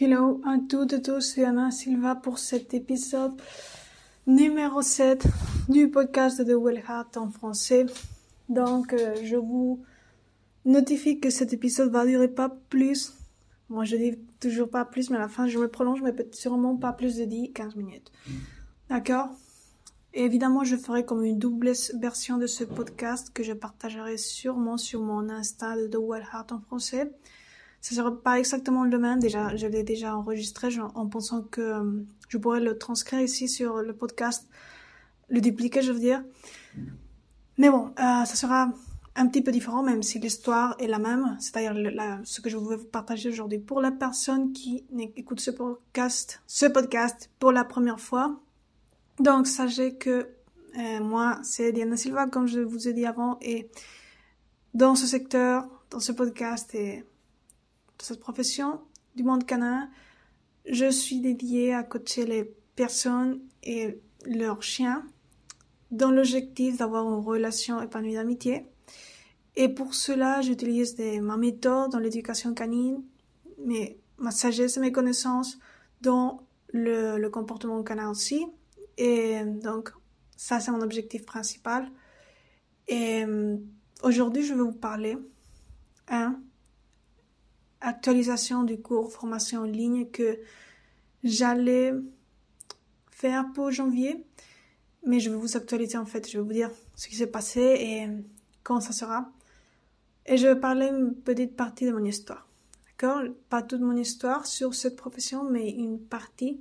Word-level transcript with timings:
Hello 0.00 0.40
à 0.46 0.58
toutes 0.68 0.92
et 0.92 1.02
tous, 1.02 1.20
c'est 1.20 1.44
Anna 1.44 1.72
Silva 1.72 2.14
pour 2.14 2.38
cet 2.38 2.72
épisode 2.72 3.32
numéro 4.28 4.80
7 4.80 5.26
du 5.68 5.90
podcast 5.90 6.40
de 6.40 6.52
The 6.52 6.56
Well 6.56 6.84
Heart 6.88 7.16
en 7.16 7.30
français. 7.30 7.84
Donc, 8.48 8.92
euh, 8.92 9.16
je 9.24 9.34
vous 9.34 9.82
notifie 10.64 11.18
que 11.18 11.30
cet 11.30 11.52
épisode 11.52 11.90
va 11.90 12.06
durer 12.06 12.28
pas 12.28 12.48
plus. 12.68 13.12
Moi, 13.70 13.82
je 13.82 13.96
dis 13.96 14.16
toujours 14.38 14.70
pas 14.70 14.84
plus, 14.84 15.10
mais 15.10 15.16
à 15.16 15.20
la 15.20 15.28
fin, 15.28 15.48
je 15.48 15.58
me 15.58 15.66
prolonge, 15.66 16.00
mais 16.00 16.14
sûrement 16.30 16.76
pas 16.76 16.92
plus 16.92 17.16
de 17.16 17.24
10-15 17.24 17.76
minutes. 17.76 18.12
D'accord? 18.88 19.30
Évidemment, 20.14 20.62
je 20.62 20.76
ferai 20.76 21.04
comme 21.04 21.24
une 21.24 21.40
double 21.40 21.72
version 21.98 22.38
de 22.38 22.46
ce 22.46 22.62
podcast 22.62 23.32
que 23.34 23.42
je 23.42 23.52
partagerai 23.52 24.16
sûrement 24.16 24.76
sur 24.76 25.00
mon 25.02 25.28
Insta 25.28 25.76
de 25.76 25.88
The 25.88 25.98
Well 26.00 26.24
Heart 26.32 26.52
en 26.52 26.60
français 26.60 27.10
ce 27.80 27.94
sera 27.94 28.10
pas 28.22 28.38
exactement 28.38 28.84
le 28.84 28.98
même. 28.98 29.20
Déjà, 29.20 29.54
je 29.56 29.66
l'ai 29.66 29.82
déjà 29.82 30.16
enregistré 30.16 30.68
en 30.94 31.06
pensant 31.06 31.42
que 31.42 31.60
euh, 31.60 32.04
je 32.28 32.38
pourrais 32.38 32.60
le 32.60 32.76
transcrire 32.76 33.20
ici 33.20 33.48
sur 33.48 33.78
le 33.78 33.92
podcast, 33.94 34.48
le 35.28 35.40
dupliquer, 35.40 35.82
je 35.82 35.92
veux 35.92 36.00
dire. 36.00 36.22
Mais 37.56 37.70
bon, 37.70 37.86
euh, 37.98 38.24
ça 38.24 38.34
sera 38.34 38.72
un 39.16 39.26
petit 39.26 39.42
peu 39.42 39.50
différent, 39.50 39.82
même 39.82 40.02
si 40.02 40.18
l'histoire 40.18 40.76
est 40.78 40.86
la 40.86 40.98
même. 40.98 41.36
C'est-à-dire 41.40 41.74
ce 42.24 42.40
que 42.40 42.48
je 42.48 42.56
voulais 42.56 42.76
vous 42.76 42.84
partager 42.84 43.28
aujourd'hui. 43.28 43.58
Pour 43.58 43.80
la 43.80 43.90
personne 43.90 44.52
qui 44.52 44.84
écoute 45.16 45.40
ce 45.40 45.50
podcast, 45.50 46.40
ce 46.46 46.66
podcast 46.66 47.30
pour 47.38 47.52
la 47.52 47.64
première 47.64 48.00
fois, 48.00 48.40
donc 49.18 49.46
sachez 49.46 49.96
que 49.96 50.28
euh, 50.78 51.00
moi, 51.00 51.40
c'est 51.42 51.72
Diana 51.72 51.96
Silva, 51.96 52.26
comme 52.26 52.46
je 52.46 52.60
vous 52.60 52.86
ai 52.88 52.92
dit 52.92 53.06
avant, 53.06 53.38
et 53.40 53.68
dans 54.74 54.94
ce 54.94 55.06
secteur, 55.06 55.66
dans 55.90 56.00
ce 56.00 56.12
podcast 56.12 56.74
et 56.74 57.04
cette 58.00 58.20
profession 58.20 58.80
du 59.16 59.22
monde 59.22 59.44
canin, 59.46 59.90
je 60.66 60.90
suis 60.90 61.20
dédiée 61.20 61.74
à 61.74 61.82
coacher 61.82 62.26
les 62.26 62.44
personnes 62.76 63.40
et 63.62 64.00
leurs 64.26 64.62
chiens 64.62 65.04
dans 65.90 66.10
l'objectif 66.10 66.76
d'avoir 66.78 67.08
une 67.08 67.24
relation 67.24 67.80
épanouie 67.80 68.14
d'amitié. 68.14 68.66
Et 69.56 69.68
pour 69.68 69.94
cela, 69.94 70.40
j'utilise 70.40 70.96
ma 71.20 71.36
méthode 71.36 71.90
dans 71.90 71.98
l'éducation 71.98 72.54
canine, 72.54 73.02
mais 73.64 73.98
ma 74.18 74.30
sagesse 74.30 74.76
et 74.76 74.80
mes 74.80 74.92
connaissances 74.92 75.58
dans 76.00 76.46
le, 76.72 77.18
le 77.18 77.30
comportement 77.30 77.82
canin 77.82 78.10
aussi. 78.10 78.46
Et 78.98 79.44
donc, 79.44 79.90
ça, 80.36 80.60
c'est 80.60 80.70
mon 80.70 80.80
objectif 80.82 81.24
principal. 81.24 81.90
Et 82.86 83.24
euh, 83.24 83.56
aujourd'hui, 84.02 84.44
je 84.44 84.54
vais 84.54 84.62
vous 84.62 84.72
parler, 84.72 85.18
hein, 86.08 86.40
actualisation 87.80 88.64
du 88.64 88.80
cours 88.80 89.12
formation 89.12 89.60
en 89.60 89.64
ligne 89.64 90.06
que 90.10 90.38
j'allais 91.24 91.92
faire 93.10 93.46
pour 93.54 93.70
janvier. 93.70 94.24
Mais 95.06 95.20
je 95.20 95.30
vais 95.30 95.36
vous 95.36 95.56
actualiser 95.56 95.96
en 95.96 96.06
fait. 96.06 96.28
Je 96.28 96.38
vais 96.38 96.44
vous 96.44 96.52
dire 96.52 96.70
ce 96.96 97.08
qui 97.08 97.16
s'est 97.16 97.28
passé 97.28 97.60
et 97.60 98.08
quand 98.62 98.80
ça 98.80 98.92
sera. 98.92 99.30
Et 100.26 100.36
je 100.36 100.46
vais 100.46 100.56
parler 100.56 100.86
une 100.88 101.14
petite 101.14 101.56
partie 101.56 101.86
de 101.86 101.92
mon 101.92 102.04
histoire. 102.04 102.46
D'accord? 102.86 103.22
Pas 103.48 103.62
toute 103.62 103.80
mon 103.80 103.96
histoire 103.96 104.44
sur 104.46 104.74
cette 104.74 104.96
profession, 104.96 105.44
mais 105.44 105.70
une 105.70 105.98
partie 106.00 106.60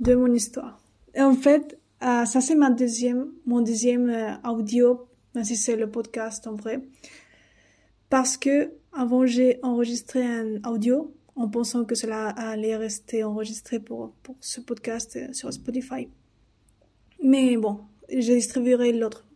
de 0.00 0.14
mon 0.14 0.32
histoire. 0.32 0.78
Et 1.14 1.22
en 1.22 1.34
fait, 1.34 1.78
euh, 2.02 2.26
ça 2.26 2.40
c'est 2.40 2.54
ma 2.54 2.70
deuxième, 2.70 3.32
mon 3.46 3.62
deuxième 3.62 4.10
euh, 4.10 4.34
audio, 4.44 5.08
même 5.34 5.44
si 5.44 5.56
c'est 5.56 5.76
le 5.76 5.90
podcast 5.90 6.46
en 6.46 6.54
vrai. 6.54 6.82
Parce 8.10 8.36
que 8.36 8.72
avant, 8.96 9.26
j'ai 9.26 9.58
enregistré 9.62 10.24
un 10.24 10.62
audio 10.64 11.14
en 11.36 11.48
pensant 11.48 11.84
que 11.84 11.94
cela 11.94 12.28
allait 12.30 12.76
rester 12.76 13.22
enregistré 13.24 13.78
pour, 13.78 14.12
pour 14.22 14.36
ce 14.40 14.60
podcast 14.60 15.16
euh, 15.16 15.32
sur 15.32 15.52
Spotify. 15.52 16.08
Mais 17.22 17.56
bon, 17.58 17.80
je 18.10 18.32
distribuerai 18.32 18.92
l'autre 18.92 19.26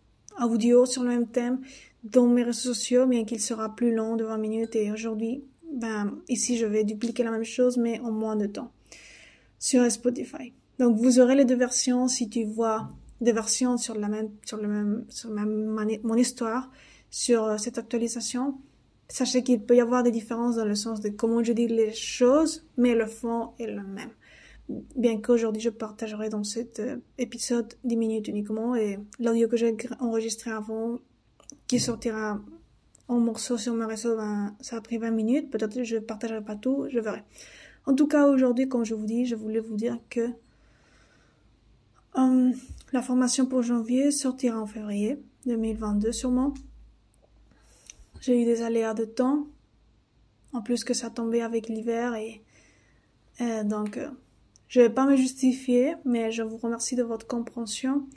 audio 0.42 0.86
sur 0.86 1.02
le 1.02 1.10
même 1.10 1.26
thème 1.26 1.60
dans 2.04 2.26
mes 2.26 2.42
réseaux 2.42 2.72
sociaux, 2.72 3.06
bien 3.06 3.24
qu'il 3.24 3.40
sera 3.40 3.76
plus 3.76 3.94
long 3.94 4.16
de 4.16 4.24
20 4.24 4.38
minutes. 4.38 4.76
Et 4.76 4.90
aujourd'hui, 4.90 5.44
ben, 5.72 6.18
ici, 6.28 6.56
je 6.56 6.64
vais 6.64 6.84
dupliquer 6.84 7.22
la 7.22 7.30
même 7.30 7.44
chose, 7.44 7.76
mais 7.76 8.00
en 8.00 8.10
moins 8.10 8.36
de 8.36 8.46
temps 8.46 8.72
sur 9.58 9.90
Spotify. 9.92 10.54
Donc, 10.78 10.96
vous 10.96 11.20
aurez 11.20 11.34
les 11.34 11.44
deux 11.44 11.56
versions 11.56 12.08
si 12.08 12.30
tu 12.30 12.44
vois 12.44 12.88
des 13.20 13.32
versions 13.32 13.76
sur 13.76 13.94
la 13.94 14.08
même, 14.08 14.30
sur 14.46 14.56
le 14.56 14.68
même, 14.68 15.04
sur 15.10 15.28
ma, 15.28 15.44
mon 15.44 16.14
histoire, 16.14 16.70
sur 17.10 17.44
euh, 17.44 17.56
cette 17.58 17.76
actualisation 17.76 18.58
Sachez 19.10 19.42
qu'il 19.42 19.60
peut 19.60 19.74
y 19.74 19.80
avoir 19.80 20.04
des 20.04 20.12
différences 20.12 20.54
dans 20.54 20.64
le 20.64 20.76
sens 20.76 21.00
de 21.00 21.08
comment 21.08 21.42
je 21.42 21.52
dis 21.52 21.66
les 21.66 21.92
choses, 21.92 22.64
mais 22.76 22.94
le 22.94 23.06
fond 23.06 23.50
est 23.58 23.66
le 23.66 23.82
même. 23.82 24.10
Bien 24.94 25.20
qu'aujourd'hui 25.20 25.60
je 25.60 25.68
partagerai 25.68 26.28
dans 26.28 26.44
cet 26.44 26.78
euh, 26.78 26.98
épisode 27.18 27.74
10 27.82 27.96
minutes 27.96 28.28
uniquement 28.28 28.76
et 28.76 29.00
l'audio 29.18 29.48
que 29.48 29.56
j'ai 29.56 29.76
enregistré 29.98 30.52
avant, 30.52 31.00
qui 31.66 31.80
sortira 31.80 32.40
en 33.08 33.18
morceaux 33.18 33.58
sur 33.58 33.74
ma 33.74 33.88
réseau, 33.88 34.16
ben, 34.16 34.54
ça 34.60 34.76
a 34.76 34.80
pris 34.80 34.98
20 34.98 35.10
minutes. 35.10 35.50
Peut-être 35.50 35.82
je 35.82 35.96
ne 35.96 36.00
partagerai 36.00 36.44
pas 36.44 36.54
tout, 36.54 36.86
je 36.88 37.00
verrai. 37.00 37.24
En 37.86 37.96
tout 37.96 38.06
cas, 38.06 38.28
aujourd'hui, 38.28 38.68
comme 38.68 38.84
je 38.84 38.94
vous 38.94 39.06
dis, 39.06 39.26
je 39.26 39.34
voulais 39.34 39.58
vous 39.58 39.74
dire 39.74 39.98
que 40.08 40.30
euh, 42.16 42.52
la 42.92 43.02
formation 43.02 43.46
pour 43.46 43.62
janvier 43.62 44.12
sortira 44.12 44.60
en 44.60 44.66
février 44.66 45.20
2022 45.46 46.12
sûrement. 46.12 46.54
J'ai 48.20 48.40
eu 48.40 48.44
des 48.44 48.62
aléas 48.62 48.94
de 48.94 49.04
temps. 49.04 49.48
En 50.52 50.62
plus 50.62 50.84
que 50.84 50.94
ça 50.94 51.10
tombait 51.10 51.42
avec 51.42 51.68
l'hiver 51.68 52.14
et 52.14 52.42
euh, 53.40 53.62
donc 53.62 53.96
euh, 53.96 54.10
je 54.66 54.80
vais 54.80 54.90
pas 54.90 55.06
me 55.06 55.16
justifier, 55.16 55.94
mais 56.04 56.32
je 56.32 56.42
vous 56.42 56.56
remercie 56.56 56.96
de 56.96 57.04
votre 57.04 57.26
compréhension 57.26 58.08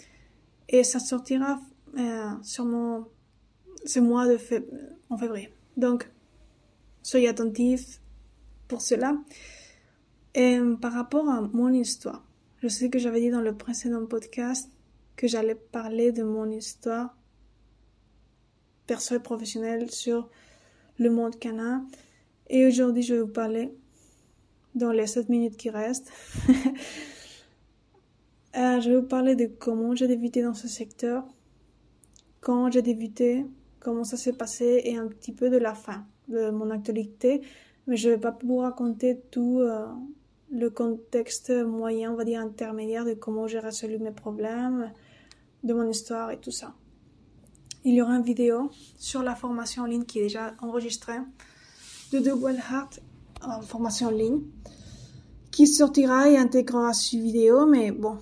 et 0.67 0.83
ça 0.83 0.99
sortira 0.99 1.59
euh, 1.97 2.31
sûrement 2.41 3.07
ce 3.85 3.99
mois 3.99 4.27
de 4.27 4.37
en 5.09 5.17
février. 5.17 5.53
Donc 5.77 6.09
soyez 7.03 7.27
attentifs 7.27 8.01
pour 8.67 8.81
cela. 8.81 9.17
Et 10.35 10.57
euh, 10.57 10.75
par 10.75 10.93
rapport 10.93 11.29
à 11.29 11.41
mon 11.41 11.71
histoire, 11.71 12.25
je 12.57 12.67
sais 12.67 12.89
que 12.89 12.99
j'avais 12.99 13.19
dit 13.19 13.29
dans 13.29 13.41
le 13.41 13.55
précédent 13.55 14.05
podcast 14.05 14.69
que 15.15 15.27
j'allais 15.27 15.55
parler 15.55 16.11
de 16.11 16.23
mon 16.23 16.49
histoire 16.49 17.15
perso 18.87 19.15
et 19.15 19.19
professionnel 19.19 19.89
sur 19.91 20.29
le 20.97 21.09
monde 21.09 21.37
canin. 21.39 21.85
Et 22.49 22.65
aujourd'hui, 22.65 23.03
je 23.03 23.15
vais 23.15 23.21
vous 23.21 23.27
parler, 23.27 23.73
dans 24.75 24.91
les 24.91 25.07
7 25.07 25.29
minutes 25.29 25.57
qui 25.57 25.69
restent, 25.69 26.11
euh, 28.55 28.79
je 28.79 28.89
vais 28.89 28.97
vous 28.97 29.07
parler 29.07 29.35
de 29.35 29.45
comment 29.45 29.95
j'ai 29.95 30.07
débuté 30.07 30.41
dans 30.41 30.53
ce 30.53 30.67
secteur, 30.67 31.23
quand 32.41 32.71
j'ai 32.71 32.81
débuté, 32.81 33.45
comment 33.79 34.03
ça 34.03 34.17
s'est 34.17 34.33
passé 34.33 34.81
et 34.83 34.97
un 34.97 35.07
petit 35.07 35.31
peu 35.31 35.49
de 35.49 35.57
la 35.57 35.73
fin 35.73 36.05
de 36.27 36.49
mon 36.49 36.69
actualité. 36.71 37.41
Mais 37.87 37.97
je 37.97 38.09
ne 38.09 38.13
vais 38.15 38.19
pas 38.19 38.37
vous 38.43 38.57
raconter 38.57 39.19
tout 39.31 39.59
euh, 39.59 39.85
le 40.51 40.69
contexte 40.69 41.51
moyen, 41.51 42.11
on 42.11 42.15
va 42.15 42.25
dire 42.25 42.39
intermédiaire 42.39 43.05
de 43.05 43.13
comment 43.13 43.47
j'ai 43.47 43.59
résolu 43.59 43.97
mes 43.99 44.11
problèmes, 44.11 44.91
de 45.63 45.73
mon 45.73 45.89
histoire 45.89 46.31
et 46.31 46.39
tout 46.39 46.51
ça 46.51 46.73
il 47.83 47.95
y 47.95 48.01
aura 48.01 48.15
une 48.15 48.23
vidéo 48.23 48.71
sur 48.97 49.23
la 49.23 49.35
formation 49.35 49.83
en 49.83 49.85
ligne 49.85 50.05
qui 50.05 50.19
est 50.19 50.23
déjà 50.23 50.53
enregistrée 50.61 51.19
de 52.11 52.31
Well 52.31 52.57
Heart 52.57 52.99
en 53.41 53.61
formation 53.61 54.07
en 54.07 54.11
ligne 54.11 54.41
qui 55.51 55.67
sortira 55.67 56.29
et 56.29 56.37
intégrera 56.37 56.93
cette 56.93 57.19
vidéo 57.19 57.65
mais 57.65 57.91
bon 57.91 58.17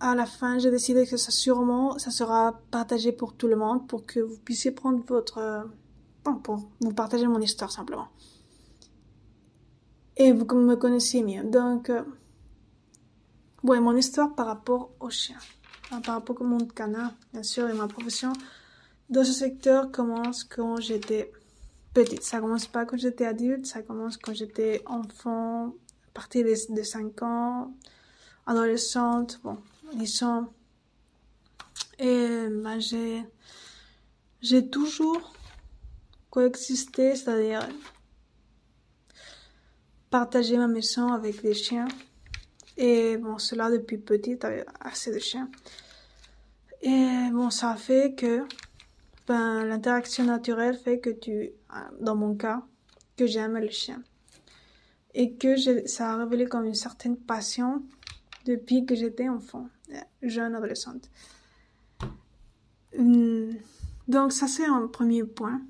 à 0.00 0.14
la 0.14 0.26
fin 0.26 0.58
j'ai 0.58 0.70
décidé 0.70 1.06
que 1.06 1.16
ça 1.16 1.30
sûrement 1.30 1.98
ça 1.98 2.10
sera 2.10 2.60
partagé 2.70 3.12
pour 3.12 3.34
tout 3.34 3.46
le 3.46 3.56
monde 3.56 3.86
pour 3.88 4.04
que 4.04 4.20
vous 4.20 4.38
puissiez 4.38 4.70
prendre 4.70 5.02
votre 5.06 5.66
bon, 6.26 6.36
pour 6.36 6.68
vous 6.80 6.92
partager 6.92 7.26
mon 7.26 7.40
histoire 7.40 7.70
simplement. 7.70 8.08
Et 10.16 10.32
vous 10.32 10.44
me 10.54 10.76
connaissez 10.76 11.22
mieux. 11.22 11.44
Donc 11.44 11.90
euh, 11.90 12.02
mon 13.62 13.96
histoire 13.96 14.34
par 14.34 14.46
rapport 14.46 14.90
au 15.00 15.10
chien. 15.10 15.36
Par 15.90 16.14
rapport 16.16 16.40
au 16.40 16.44
monde 16.44 16.72
canin 16.72 17.12
bien 17.32 17.42
sûr 17.42 17.68
et 17.68 17.72
ma 17.72 17.86
profession 17.86 18.32
dans 19.08 19.24
ce 19.24 19.32
secteur 19.32 19.90
commence 19.90 20.44
quand 20.44 20.80
j'étais 20.80 21.30
petite. 21.94 22.22
Ça 22.22 22.40
commence 22.40 22.66
pas 22.66 22.84
quand 22.84 22.98
j'étais 22.98 23.26
adulte, 23.26 23.66
ça 23.66 23.82
commence 23.82 24.16
quand 24.16 24.34
j'étais 24.34 24.82
enfant, 24.86 25.68
à 25.68 26.10
partir 26.14 26.44
de, 26.44 26.74
de 26.74 26.82
5 26.82 27.22
ans, 27.22 27.74
adolescente, 28.46 29.40
bon, 29.42 29.58
disons. 29.94 30.48
Et 31.98 32.48
ben, 32.50 32.78
j'ai, 32.78 33.24
j'ai 34.42 34.68
toujours 34.68 35.32
coexisté, 36.30 37.16
c'est-à-dire 37.16 37.66
partager 40.10 40.56
ma 40.58 40.68
maison 40.68 41.12
avec 41.12 41.42
des 41.42 41.54
chiens. 41.54 41.88
Et 42.76 43.16
bon, 43.16 43.38
cela 43.38 43.70
depuis 43.70 43.96
petite, 43.96 44.44
avec 44.44 44.66
assez 44.80 45.12
de 45.12 45.18
chiens. 45.18 45.50
Et 46.82 47.30
bon, 47.32 47.50
ça 47.50 47.74
fait 47.74 48.14
que 48.14 48.46
ben, 49.26 49.64
l'interaction 49.64 50.24
naturelle 50.24 50.76
fait 50.76 51.00
que 51.00 51.10
tu, 51.10 51.50
dans 52.00 52.16
mon 52.16 52.34
cas, 52.36 52.62
que 53.16 53.26
j'aime 53.26 53.58
le 53.58 53.70
chien. 53.70 54.02
et 55.14 55.32
que 55.34 55.56
ça 55.86 56.12
a 56.12 56.16
révélé 56.18 56.44
comme 56.46 56.66
une 56.66 56.74
certaine 56.74 57.16
passion 57.16 57.82
depuis 58.44 58.84
que 58.84 58.94
j'étais 58.94 59.28
enfant, 59.28 59.68
euh, 59.92 59.96
jeune 60.22 60.54
adolescente. 60.54 61.10
Hum, 62.98 63.54
donc 64.08 64.32
ça 64.32 64.46
c'est 64.46 64.66
un 64.66 64.86
premier 64.86 65.24
point. 65.24 65.62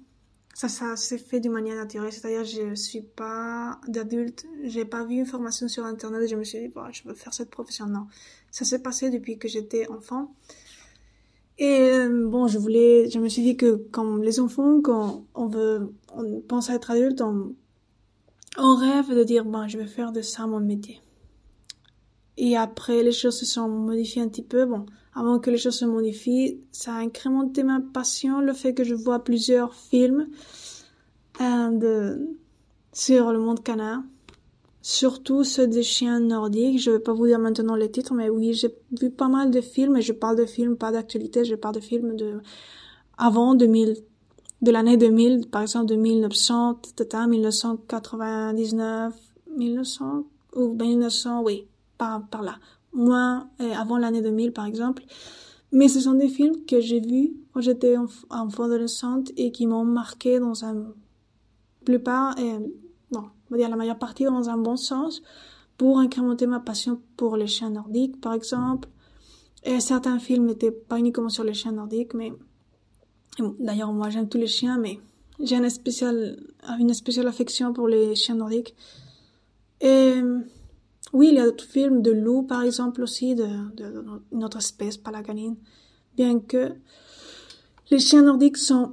Ça, 0.55 0.69
ça 0.69 0.97
s'est 0.97 1.19
fait 1.19 1.39
d'une 1.39 1.53
manière 1.53 1.77
naturelle, 1.77 2.11
c'est-à-dire 2.13 2.45
je 2.45 2.75
suis 2.75 3.03
pas 3.03 3.79
d'adulte, 3.89 4.47
j'ai 4.65 4.87
pas 4.87 5.05
vu 5.05 5.17
une 5.17 5.27
formation 5.27 5.69
sur 5.69 5.85
internet 5.85 6.23
et 6.23 6.29
je 6.29 6.37
me 6.37 6.45
suis 6.45 6.61
dit, 6.61 6.73
je 6.93 7.07
veux 7.07 7.15
faire 7.15 7.35
cette 7.35 7.51
profession. 7.51 7.87
Non, 7.87 8.07
ça 8.51 8.65
s'est 8.65 8.79
passé 8.79 9.11
depuis 9.11 9.37
que 9.39 9.49
j'étais 9.49 9.87
enfant. 9.89 10.35
Et 11.59 11.91
euh, 11.91 12.29
bon, 12.29 12.49
je 12.49 12.59
voulais, 12.59 13.09
je 13.09 13.19
me 13.19 13.29
suis 13.29 13.43
dit 13.43 13.57
que 13.57 13.77
comme 13.91 14.23
les 14.23 14.41
enfants, 14.41 14.81
quand 14.83 15.25
on 15.35 15.47
veut, 15.47 15.95
on 16.15 16.41
pense 16.41 16.69
à 16.69 16.75
être 16.75 16.91
adulte, 16.91 17.23
on, 17.23 17.55
on 18.59 18.77
rêve 18.77 19.15
de 19.15 19.25
dire, 19.25 19.45
bon, 19.45 19.67
je 19.67 19.79
vais 19.79 19.87
faire 19.87 20.13
de 20.13 20.21
ça 20.21 20.47
mon 20.47 20.61
métier. 20.61 21.01
Et 22.37 22.57
après, 22.57 23.03
les 23.03 23.13
choses 23.13 23.39
se 23.39 23.47
sont 23.47 23.69
modifiées 23.69 24.23
un 24.23 24.29
petit 24.29 24.43
peu. 24.43 24.67
Bon, 24.67 24.85
avant 25.15 25.39
que 25.39 25.51
les 25.51 25.57
choses 25.57 25.79
se 25.79 25.87
modifient, 25.87 26.61
ça 26.73 26.95
a 26.95 26.99
incrémenté 26.99 27.63
ma 27.63 27.81
passion, 27.81 28.41
le 28.41 28.53
fait 28.53 28.75
que 28.75 28.85
je 28.85 28.95
vois 28.95 29.25
plusieurs 29.25 29.75
films 29.75 30.29
euh, 31.41 31.71
de, 31.71 32.29
sur 32.93 33.33
le 33.33 33.39
monde 33.39 33.63
canin, 33.63 34.05
surtout 34.87 35.43
ceux 35.43 35.67
des 35.67 35.83
chiens 35.83 36.21
nordiques. 36.21 36.79
Je 36.79 36.93
vais 36.93 37.01
pas 37.01 37.13
vous 37.13 37.27
dire 37.27 37.41
maintenant 37.41 37.75
les 37.75 37.91
titres, 37.91 38.15
mais 38.15 38.29
oui, 38.29 38.55
j'ai 38.55 38.73
vu 39.01 39.11
pas 39.11 39.27
mal 39.27 39.51
de 39.51 39.61
films, 39.61 39.97
et 39.97 40.01
je 40.01 40.13
parle 40.13 40.37
de 40.37 40.47
films 40.47 40.77
pas 40.77 40.93
d'actualité, 40.93 41.45
je 41.45 41.57
parle 41.57 41.75
de 41.75 41.81
films 41.81 42.15
de 42.15 42.41
avant 43.19 43.57
2000, 43.57 43.97
de 44.63 44.71
l'année 44.71 44.97
2000, 44.97 45.49
par 45.49 45.63
exemple 45.63 45.87
de 45.87 45.97
1900, 45.97 46.79
1999, 47.29 49.13
1900, 49.57 50.25
ou 50.55 50.69
1900, 50.75 51.43
oui, 51.43 51.67
par, 51.99 52.25
par 52.29 52.43
là 52.43 52.55
moins 52.93 53.51
euh, 53.61 53.73
avant 53.75 53.99
l'année 53.99 54.23
2000 54.23 54.53
par 54.53 54.67
exemple. 54.67 55.03
Mais 55.73 55.89
ce 55.89 55.99
sont 55.99 56.15
des 56.15 56.29
films 56.29 56.65
que 56.65 56.81
j'ai 56.81 57.01
vus 57.01 57.35
quand 57.53 57.61
j'étais 57.61 57.97
enfant 58.31 58.65
adolescente 58.65 59.33
et 59.37 59.51
qui 59.51 59.67
m'ont 59.67 59.85
marqué 59.85 60.39
dans 60.39 60.65
un 60.65 60.95
plupart, 61.85 62.39
et, 62.39 62.53
bon, 62.53 62.71
la 63.51 63.77
majeure 63.77 63.99
partie 63.99 64.25
dans 64.25 64.49
un 64.49 64.57
bon 64.57 64.77
sens, 64.77 65.23
pour 65.77 65.99
incrémenter 65.99 66.47
ma 66.47 66.61
passion 66.61 67.01
pour 67.17 67.37
les 67.37 67.47
chiens 67.47 67.71
nordiques, 67.71 68.21
par 68.21 68.33
exemple. 68.33 68.89
Et 69.63 69.81
certains 69.81 70.19
films 70.19 70.47
n'étaient 70.47 70.71
pas 70.71 70.99
uniquement 70.99 71.29
sur 71.29 71.45
les 71.45 71.55
chiens 71.55 71.73
nordiques, 71.73 72.15
mais 72.15 72.33
d'ailleurs 73.59 73.93
moi 73.93 74.09
j'aime 74.11 74.29
tous 74.29 74.39
les 74.39 74.47
chiens, 74.47 74.79
mais 74.79 74.99
j'ai 75.41 75.57
une 75.57 75.69
spéciale, 75.69 76.39
une 76.79 76.95
spéciale 76.95 77.27
affection 77.27 77.73
pour 77.73 77.89
les 77.89 78.15
chiens 78.15 78.37
nordiques. 78.37 78.75
Et 79.81 80.23
oui, 81.13 81.29
il 81.29 81.35
y 81.35 81.39
a 81.39 81.45
d'autres 81.45 81.65
films 81.65 82.03
de 82.03 82.11
loups, 82.11 82.43
par 82.43 82.63
exemple, 82.63 83.03
aussi, 83.03 83.35
de, 83.35 83.47
de, 83.77 84.05
notre 84.33 84.59
espèce, 84.59 84.97
pas 84.97 85.11
la 85.11 85.23
canine. 85.23 85.57
Bien 86.17 86.41
que 86.41 86.73
les 87.91 87.99
chiens 87.99 88.23
nordiques 88.23 88.57
sont 88.57 88.93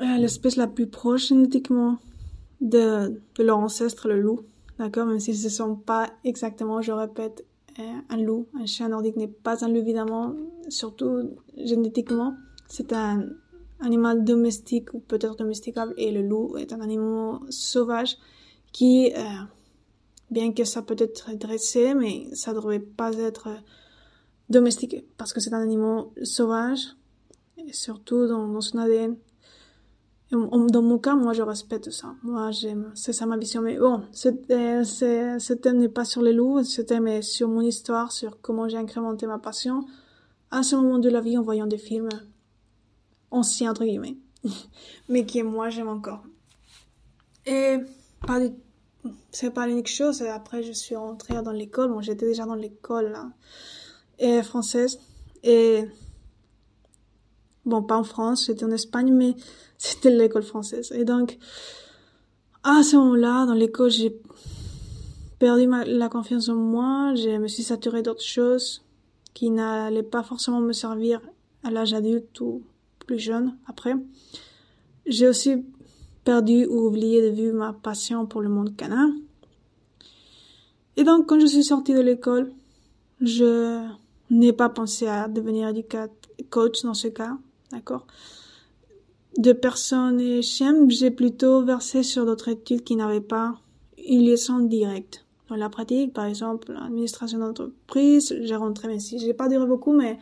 euh, 0.00 0.16
l'espèce 0.16 0.56
la 0.56 0.66
plus 0.66 0.86
proche 0.86 1.28
génétiquement 1.28 1.98
de, 2.60 3.20
leur 3.38 3.58
ancêtre, 3.58 4.08
le 4.08 4.20
loup. 4.20 4.40
D'accord? 4.78 5.06
Même 5.06 5.20
si 5.20 5.34
ce 5.34 5.44
ne 5.44 5.50
sont 5.50 5.76
pas 5.76 6.10
exactement, 6.24 6.80
je 6.80 6.92
répète, 6.92 7.44
euh, 7.78 7.82
un 8.08 8.16
loup. 8.16 8.46
Un 8.58 8.66
chien 8.66 8.88
nordique 8.88 9.16
n'est 9.16 9.28
pas 9.28 9.64
un 9.64 9.68
loup, 9.68 9.76
évidemment, 9.76 10.34
surtout 10.68 11.30
génétiquement. 11.56 12.34
C'est 12.68 12.92
un 12.92 13.28
animal 13.80 14.24
domestique 14.24 14.92
ou 14.94 15.00
peut-être 15.00 15.36
domesticable 15.36 15.94
et 15.96 16.10
le 16.10 16.22
loup 16.22 16.56
est 16.56 16.72
un 16.72 16.80
animal 16.80 17.40
sauvage 17.50 18.16
qui... 18.72 19.12
Euh, 19.16 19.22
bien 20.30 20.52
que 20.52 20.64
ça 20.64 20.82
peut 20.82 20.96
être 20.98 21.32
dressé, 21.36 21.94
mais 21.94 22.28
ça 22.34 22.52
ne 22.52 22.56
devrait 22.56 22.80
pas 22.80 23.12
être 23.18 23.48
domestiqué, 24.48 25.06
parce 25.16 25.32
que 25.32 25.40
c'est 25.40 25.52
un 25.52 25.62
animal 25.62 26.04
sauvage, 26.22 26.96
et 27.56 27.72
surtout 27.72 28.26
dans, 28.26 28.60
son 28.60 28.78
ADN. 28.78 29.16
Dans 30.30 30.82
mon 30.82 30.98
cas, 30.98 31.14
moi, 31.16 31.32
je 31.32 31.42
respecte 31.42 31.90
ça. 31.90 32.14
Moi, 32.22 32.50
j'aime, 32.52 32.92
c'est 32.94 33.12
ça 33.12 33.26
ma 33.26 33.36
vision. 33.36 33.62
Mais 33.62 33.78
bon, 33.78 34.02
euh, 34.50 34.84
ce 34.84 35.52
thème 35.52 35.78
n'est 35.78 35.88
pas 35.88 36.04
sur 36.04 36.22
les 36.22 36.32
loups, 36.32 36.62
ce 36.62 36.82
thème 36.82 37.08
est 37.08 37.22
sur 37.22 37.48
mon 37.48 37.62
histoire, 37.62 38.12
sur 38.12 38.40
comment 38.40 38.68
j'ai 38.68 38.76
incrémenté 38.76 39.26
ma 39.26 39.38
passion 39.38 39.84
à 40.50 40.62
ce 40.62 40.76
moment 40.76 40.98
de 40.98 41.08
la 41.08 41.20
vie 41.20 41.36
en 41.36 41.42
voyant 41.42 41.66
des 41.66 41.78
films 41.78 42.08
anciens, 43.30 43.70
entre 43.72 43.84
guillemets, 43.84 44.16
mais 45.08 45.26
qui, 45.26 45.42
moi, 45.42 45.68
j'aime 45.68 45.88
encore. 45.88 46.22
Et 47.46 47.78
pas 48.26 48.40
du 48.40 48.54
c'est 49.30 49.50
pas 49.50 49.66
l'unique 49.66 49.88
chose. 49.88 50.22
Après, 50.22 50.62
je 50.62 50.72
suis 50.72 50.96
rentrée 50.96 51.40
dans 51.42 51.52
l'école. 51.52 51.90
Bon, 51.90 52.00
j'étais 52.00 52.26
déjà 52.26 52.44
dans 52.44 52.54
l'école 52.54 53.16
et 54.18 54.42
française. 54.42 55.00
Et 55.42 55.84
bon, 57.64 57.82
pas 57.82 57.96
en 57.96 58.04
France, 58.04 58.46
j'étais 58.46 58.64
en 58.64 58.70
Espagne, 58.70 59.12
mais 59.12 59.34
c'était 59.78 60.10
l'école 60.10 60.42
française. 60.42 60.92
Et 60.94 61.04
donc, 61.04 61.38
à 62.62 62.82
ce 62.82 62.96
moment-là, 62.96 63.46
dans 63.46 63.54
l'école, 63.54 63.90
j'ai 63.90 64.20
perdu 65.38 65.66
la 65.86 66.08
confiance 66.08 66.48
en 66.48 66.54
moi. 66.54 67.14
Je 67.14 67.38
me 67.38 67.48
suis 67.48 67.62
saturée 67.62 68.02
d'autres 68.02 68.22
choses 68.22 68.82
qui 69.32 69.50
n'allaient 69.50 70.02
pas 70.02 70.22
forcément 70.22 70.60
me 70.60 70.72
servir 70.72 71.20
à 71.62 71.70
l'âge 71.70 71.94
adulte 71.94 72.40
ou 72.40 72.62
plus 73.06 73.18
jeune 73.18 73.56
après. 73.66 73.94
J'ai 75.06 75.28
aussi 75.28 75.64
perdu 76.24 76.66
ou 76.66 76.86
oublié 76.86 77.22
de 77.22 77.34
vue 77.34 77.52
ma 77.52 77.72
passion 77.72 78.26
pour 78.26 78.42
le 78.42 78.48
monde 78.48 78.76
canin. 78.76 79.14
Et 80.96 81.04
donc, 81.04 81.26
quand 81.26 81.40
je 81.40 81.46
suis 81.46 81.64
sortie 81.64 81.94
de 81.94 82.00
l'école, 82.00 82.52
je 83.20 83.86
n'ai 84.28 84.52
pas 84.52 84.68
pensé 84.68 85.06
à 85.06 85.28
devenir 85.28 85.68
éducateur, 85.68 86.16
coach 86.48 86.82
dans 86.82 86.94
ce 86.94 87.08
cas, 87.08 87.36
d'accord? 87.72 88.06
De 89.38 89.52
personnes 89.52 90.20
et 90.20 90.42
chiens, 90.42 90.88
j'ai 90.88 91.10
plutôt 91.10 91.64
versé 91.64 92.02
sur 92.02 92.26
d'autres 92.26 92.48
études 92.48 92.82
qui 92.82 92.96
n'avaient 92.96 93.20
pas 93.20 93.60
une 94.06 94.22
liaison 94.22 94.58
directe. 94.58 95.24
Dans 95.48 95.56
la 95.56 95.68
pratique, 95.68 96.12
par 96.12 96.24
exemple, 96.24 96.72
l'administration 96.72 97.38
d'entreprise, 97.38 98.36
j'ai 98.40 98.56
rentré, 98.56 98.88
mais 98.88 99.00
si 99.00 99.18
j'ai 99.18 99.34
pas 99.34 99.48
duré 99.48 99.66
beaucoup, 99.66 99.92
mais 99.92 100.18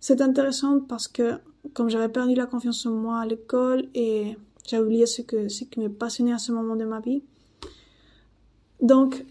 c'est 0.00 0.20
intéressant 0.20 0.80
parce 0.80 1.08
que 1.08 1.38
comme 1.72 1.88
j'avais 1.88 2.08
perdu 2.08 2.34
la 2.34 2.46
confiance 2.46 2.86
en 2.86 2.90
moi 2.90 3.20
à 3.20 3.26
l'école 3.26 3.88
et 3.94 4.36
j'ai 4.66 4.78
oublié 4.78 5.06
ce, 5.06 5.22
que, 5.22 5.48
ce 5.48 5.64
qui 5.64 5.80
me 5.80 5.88
passionnait 5.88 6.32
à 6.32 6.38
ce 6.38 6.52
moment 6.52 6.76
de 6.76 6.84
ma 6.84 7.00
vie. 7.00 7.22
Donc, 8.80 9.24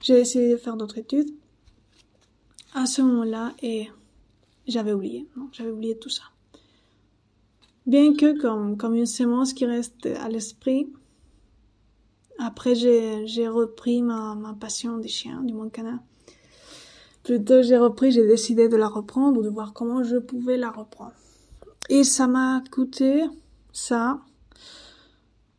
j'ai 0.00 0.20
essayé 0.20 0.52
de 0.52 0.56
faire 0.56 0.76
d'autres 0.76 0.98
études 0.98 1.30
à 2.74 2.86
ce 2.86 3.02
moment-là 3.02 3.52
et 3.62 3.88
j'avais 4.66 4.92
oublié. 4.92 5.26
J'avais 5.52 5.70
oublié 5.70 5.98
tout 5.98 6.08
ça. 6.08 6.24
Bien 7.86 8.14
que 8.14 8.38
comme, 8.40 8.76
comme 8.76 8.94
une 8.94 9.06
sémence 9.06 9.52
qui 9.52 9.66
reste 9.66 10.06
à 10.06 10.28
l'esprit, 10.28 10.92
après 12.38 12.74
j'ai 12.74 13.48
repris 13.48 14.02
ma, 14.02 14.34
ma 14.34 14.54
passion 14.54 14.98
des 14.98 15.08
chiens, 15.08 15.42
du 15.42 15.54
monde 15.54 15.72
canin. 15.72 16.00
Plutôt 17.22 17.62
j'ai 17.62 17.78
repris, 17.78 18.12
j'ai 18.12 18.26
décidé 18.26 18.68
de 18.68 18.76
la 18.76 18.88
reprendre 18.88 19.40
ou 19.40 19.42
de 19.42 19.48
voir 19.48 19.72
comment 19.72 20.02
je 20.02 20.16
pouvais 20.16 20.56
la 20.56 20.70
reprendre. 20.70 21.12
Et 21.88 22.04
ça 22.04 22.26
m'a 22.26 22.62
coûté 22.70 23.24
ça, 23.72 24.20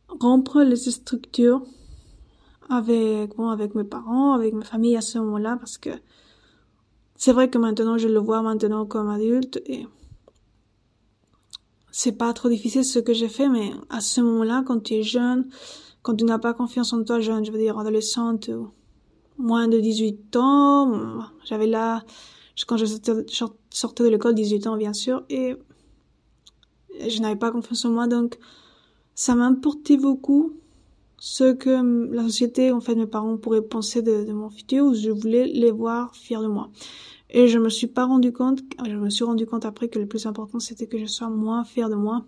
rompre 0.08 0.62
les 0.62 0.76
structures 0.76 1.62
avec 2.68 3.36
bon, 3.36 3.48
avec 3.48 3.74
mes 3.74 3.84
parents, 3.84 4.32
avec 4.32 4.54
ma 4.54 4.64
famille 4.64 4.96
à 4.96 5.00
ce 5.00 5.18
moment-là 5.18 5.56
parce 5.56 5.78
que 5.78 5.90
c'est 7.16 7.32
vrai 7.32 7.50
que 7.50 7.58
maintenant 7.58 7.98
je 7.98 8.08
le 8.08 8.18
vois 8.18 8.42
maintenant 8.42 8.86
comme 8.86 9.08
adulte 9.08 9.60
et 9.66 9.86
c'est 11.92 12.18
pas 12.18 12.32
trop 12.32 12.48
difficile 12.48 12.84
ce 12.84 12.98
que 12.98 13.14
j'ai 13.14 13.28
fait 13.28 13.48
mais 13.48 13.70
à 13.88 14.00
ce 14.00 14.20
moment-là 14.20 14.64
quand 14.66 14.80
tu 14.80 14.94
es 14.94 15.02
jeune, 15.04 15.48
quand 16.02 16.16
tu 16.16 16.24
n'as 16.24 16.40
pas 16.40 16.54
confiance 16.54 16.92
en 16.92 17.04
toi 17.04 17.20
jeune, 17.20 17.44
je 17.44 17.52
veux 17.52 17.58
dire 17.58 17.78
adolescente 17.78 18.50
moins 19.38 19.68
de 19.68 19.78
18 19.78 20.36
ans, 20.36 21.20
j'avais 21.44 21.68
là 21.68 22.02
quand 22.66 22.76
je 22.76 22.86
sortais 23.70 24.02
de 24.02 24.08
l'école 24.08 24.34
18 24.34 24.66
ans 24.66 24.76
bien 24.76 24.92
sûr 24.92 25.22
et 25.30 25.54
je 27.06 27.20
n'avais 27.20 27.36
pas 27.36 27.52
confiance 27.52 27.84
en 27.84 27.90
moi 27.90 28.08
donc 28.08 28.38
ça 29.14 29.36
m'importait 29.36 29.96
beaucoup 29.96 30.54
ce 31.24 31.52
que 31.52 32.12
la 32.12 32.24
société, 32.24 32.72
en 32.72 32.80
fait, 32.80 32.96
mes 32.96 33.06
parents 33.06 33.36
pourraient 33.36 33.62
penser 33.62 34.02
de, 34.02 34.24
de, 34.24 34.32
mon 34.32 34.50
futur, 34.50 34.92
je 34.92 35.08
voulais 35.08 35.46
les 35.46 35.70
voir 35.70 36.16
fiers 36.16 36.38
de 36.38 36.48
moi. 36.48 36.68
Et 37.32 37.48
je 37.48 37.58
me 37.58 37.70
suis 37.70 37.86
pas 37.86 38.04
rendu 38.04 38.32
compte, 38.32 38.60
je 38.86 38.94
me 38.94 39.10
suis 39.10 39.24
rendu 39.24 39.46
compte 39.46 39.64
après 39.64 39.88
que 39.88 39.98
le 39.98 40.06
plus 40.06 40.26
important 40.26 40.60
c'était 40.60 40.86
que 40.86 40.98
je 40.98 41.06
sois 41.06 41.30
moins 41.30 41.64
fière 41.64 41.88
de 41.88 41.94
moi. 41.94 42.24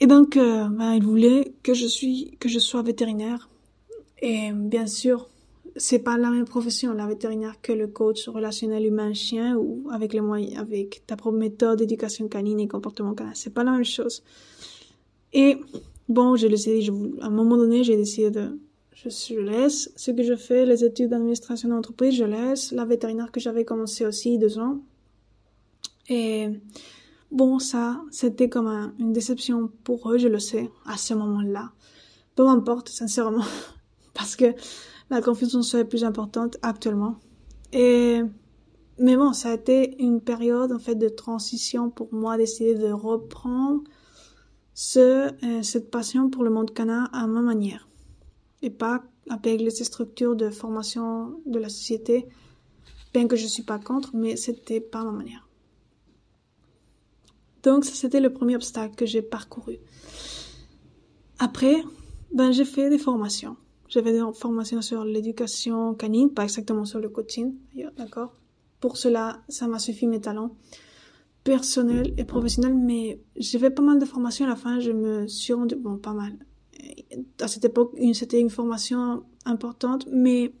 Et 0.00 0.06
donc, 0.06 0.38
euh, 0.38 0.68
ben, 0.68 0.94
ils 0.94 1.02
voulaient 1.02 1.52
que 1.62 1.74
je 1.74 1.86
suis, 1.86 2.36
que 2.40 2.48
je 2.48 2.58
sois 2.58 2.82
vétérinaire. 2.82 3.50
Et 4.22 4.50
bien 4.52 4.86
sûr, 4.86 5.28
c'est 5.76 5.98
pas 5.98 6.16
la 6.16 6.30
même 6.30 6.46
profession, 6.46 6.94
la 6.94 7.06
vétérinaire, 7.06 7.60
que 7.60 7.72
le 7.72 7.86
coach 7.86 8.26
relationnel 8.28 8.86
humain-chien 8.86 9.56
ou 9.56 9.88
avec 9.92 10.14
les 10.14 10.22
moyens, 10.22 10.58
avec 10.58 11.02
ta 11.06 11.16
propre 11.16 11.36
méthode 11.36 11.78
d'éducation 11.78 12.28
canine 12.28 12.60
et 12.60 12.68
comportement 12.68 13.14
canin. 13.14 13.32
C'est 13.34 13.52
pas 13.52 13.64
la 13.64 13.72
même 13.72 13.84
chose. 13.84 14.22
Et 15.32 15.58
bon, 16.08 16.34
j'ai 16.36 16.48
décidé, 16.48 16.88
à 17.20 17.26
un 17.26 17.30
moment 17.30 17.56
donné, 17.58 17.84
j'ai 17.84 17.96
décidé 17.96 18.30
de 18.30 18.58
je, 19.08 19.40
laisse. 19.40 19.90
Ce 19.96 20.10
que 20.10 20.22
je 20.22 20.36
fais, 20.36 20.66
les 20.66 20.84
études 20.84 21.10
d'administration 21.10 21.68
d'entreprise, 21.68 22.14
je 22.14 22.24
laisse. 22.24 22.72
La 22.72 22.84
vétérinaire 22.84 23.32
que 23.32 23.40
j'avais 23.40 23.64
commencé 23.64 24.04
aussi 24.04 24.38
deux 24.38 24.58
ans. 24.58 24.80
Et 26.08 26.48
bon, 27.30 27.58
ça, 27.58 28.02
c'était 28.10 28.48
comme 28.48 28.92
une 28.98 29.12
déception 29.12 29.70
pour 29.84 30.10
eux, 30.10 30.18
je 30.18 30.28
le 30.28 30.38
sais, 30.38 30.70
à 30.86 30.96
ce 30.96 31.14
moment-là. 31.14 31.72
Peu 32.34 32.44
m'importe, 32.44 32.88
sincèrement, 32.88 33.44
parce 34.14 34.36
que 34.36 34.54
la 35.08 35.22
confiance 35.22 35.54
en 35.54 35.62
soi 35.62 35.80
est 35.80 35.84
plus 35.84 36.04
importante 36.04 36.58
actuellement. 36.62 37.16
Et 37.72 38.22
mais 38.98 39.16
bon, 39.16 39.32
ça 39.32 39.50
a 39.50 39.54
été 39.54 40.02
une 40.02 40.20
période 40.20 40.72
en 40.72 40.78
fait 40.78 40.94
de 40.94 41.08
transition 41.08 41.88
pour 41.88 42.12
moi, 42.12 42.36
d'essayer 42.36 42.74
de 42.74 42.90
reprendre 42.90 43.82
ce, 44.74 45.32
euh, 45.42 45.62
cette 45.62 45.90
passion 45.90 46.28
pour 46.28 46.44
le 46.44 46.50
monde 46.50 46.74
canin 46.74 47.08
à 47.12 47.26
ma 47.26 47.40
manière 47.40 47.88
et 48.62 48.70
pas 48.70 49.02
avec 49.28 49.60
les 49.60 49.70
structures 49.70 50.36
de 50.36 50.50
formation 50.50 51.40
de 51.46 51.58
la 51.58 51.68
société, 51.68 52.26
bien 53.12 53.26
que 53.26 53.36
je 53.36 53.46
suis 53.46 53.62
pas 53.62 53.78
contre, 53.78 54.10
mais 54.14 54.36
c'était 54.36 54.80
pas 54.80 55.04
ma 55.04 55.12
manière. 55.12 55.48
Donc 57.62 57.84
ça 57.84 57.94
c'était 57.94 58.20
le 58.20 58.32
premier 58.32 58.56
obstacle 58.56 58.94
que 58.94 59.06
j'ai 59.06 59.22
parcouru. 59.22 59.78
Après, 61.38 61.82
ben 62.32 62.52
j'ai 62.52 62.64
fait 62.64 62.90
des 62.90 62.98
formations. 62.98 63.56
J'avais 63.88 64.12
des 64.12 64.22
formations 64.34 64.82
sur 64.82 65.04
l'éducation 65.04 65.94
canine, 65.94 66.32
pas 66.32 66.44
exactement 66.44 66.84
sur 66.84 67.00
le 67.00 67.08
coaching, 67.08 67.54
d'accord. 67.96 68.34
Pour 68.78 68.96
cela, 68.96 69.42
ça 69.48 69.66
m'a 69.66 69.78
suffi 69.78 70.06
mes 70.06 70.20
talents 70.20 70.56
personnels 71.44 72.14
et 72.16 72.24
professionnels, 72.24 72.76
mais 72.76 73.20
j'ai 73.36 73.58
fait 73.58 73.70
pas 73.70 73.82
mal 73.82 73.98
de 73.98 74.04
formations 74.04 74.44
à 74.46 74.48
la 74.48 74.56
fin, 74.56 74.78
je 74.80 74.92
me 74.92 75.26
suis 75.26 75.52
rendu, 75.52 75.74
bon, 75.74 75.96
pas 75.98 76.12
mal, 76.12 76.34
à 77.40 77.48
cette 77.48 77.64
époque, 77.64 77.96
c'était 78.14 78.40
une 78.40 78.50
formation 78.50 79.24
importante, 79.44 80.06
mais 80.10 80.52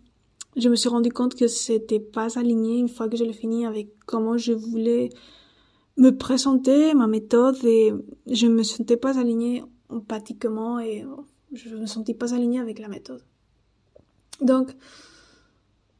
je 0.56 0.68
me 0.68 0.76
suis 0.76 0.88
rendu 0.88 1.10
compte 1.10 1.34
que 1.34 1.46
c'était 1.46 2.00
pas 2.00 2.38
aligné 2.38 2.78
une 2.78 2.88
fois 2.88 3.08
que 3.08 3.16
je 3.16 3.30
fini 3.32 3.66
avec 3.66 3.94
comment 4.06 4.36
je 4.36 4.52
voulais 4.52 5.10
me 5.96 6.10
présenter, 6.16 6.94
ma 6.94 7.06
méthode, 7.06 7.56
et 7.64 7.92
je 8.26 8.46
me 8.46 8.62
sentais 8.62 8.96
pas 8.96 9.18
alignée 9.18 9.62
empathiquement 9.88 10.80
et 10.80 11.04
je 11.52 11.74
me 11.76 11.86
sentais 11.86 12.14
pas 12.14 12.34
alignée 12.34 12.60
avec 12.60 12.78
la 12.78 12.88
méthode. 12.88 13.22
Donc, 14.40 14.74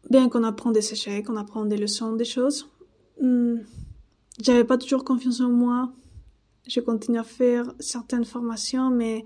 bien 0.08 0.28
qu'on 0.28 0.44
apprend 0.44 0.70
des 0.70 0.92
échecs, 0.92 1.26
qu'on 1.26 1.36
apprend 1.36 1.64
des 1.64 1.76
leçons, 1.76 2.14
des 2.14 2.24
choses, 2.24 2.68
hmm, 3.20 3.58
j'avais 4.42 4.64
pas 4.64 4.78
toujours 4.78 5.04
confiance 5.04 5.40
en 5.40 5.50
moi. 5.50 5.92
Je 6.66 6.80
continue 6.80 7.18
à 7.18 7.24
faire 7.24 7.72
certaines 7.78 8.24
formations, 8.24 8.90
mais 8.90 9.24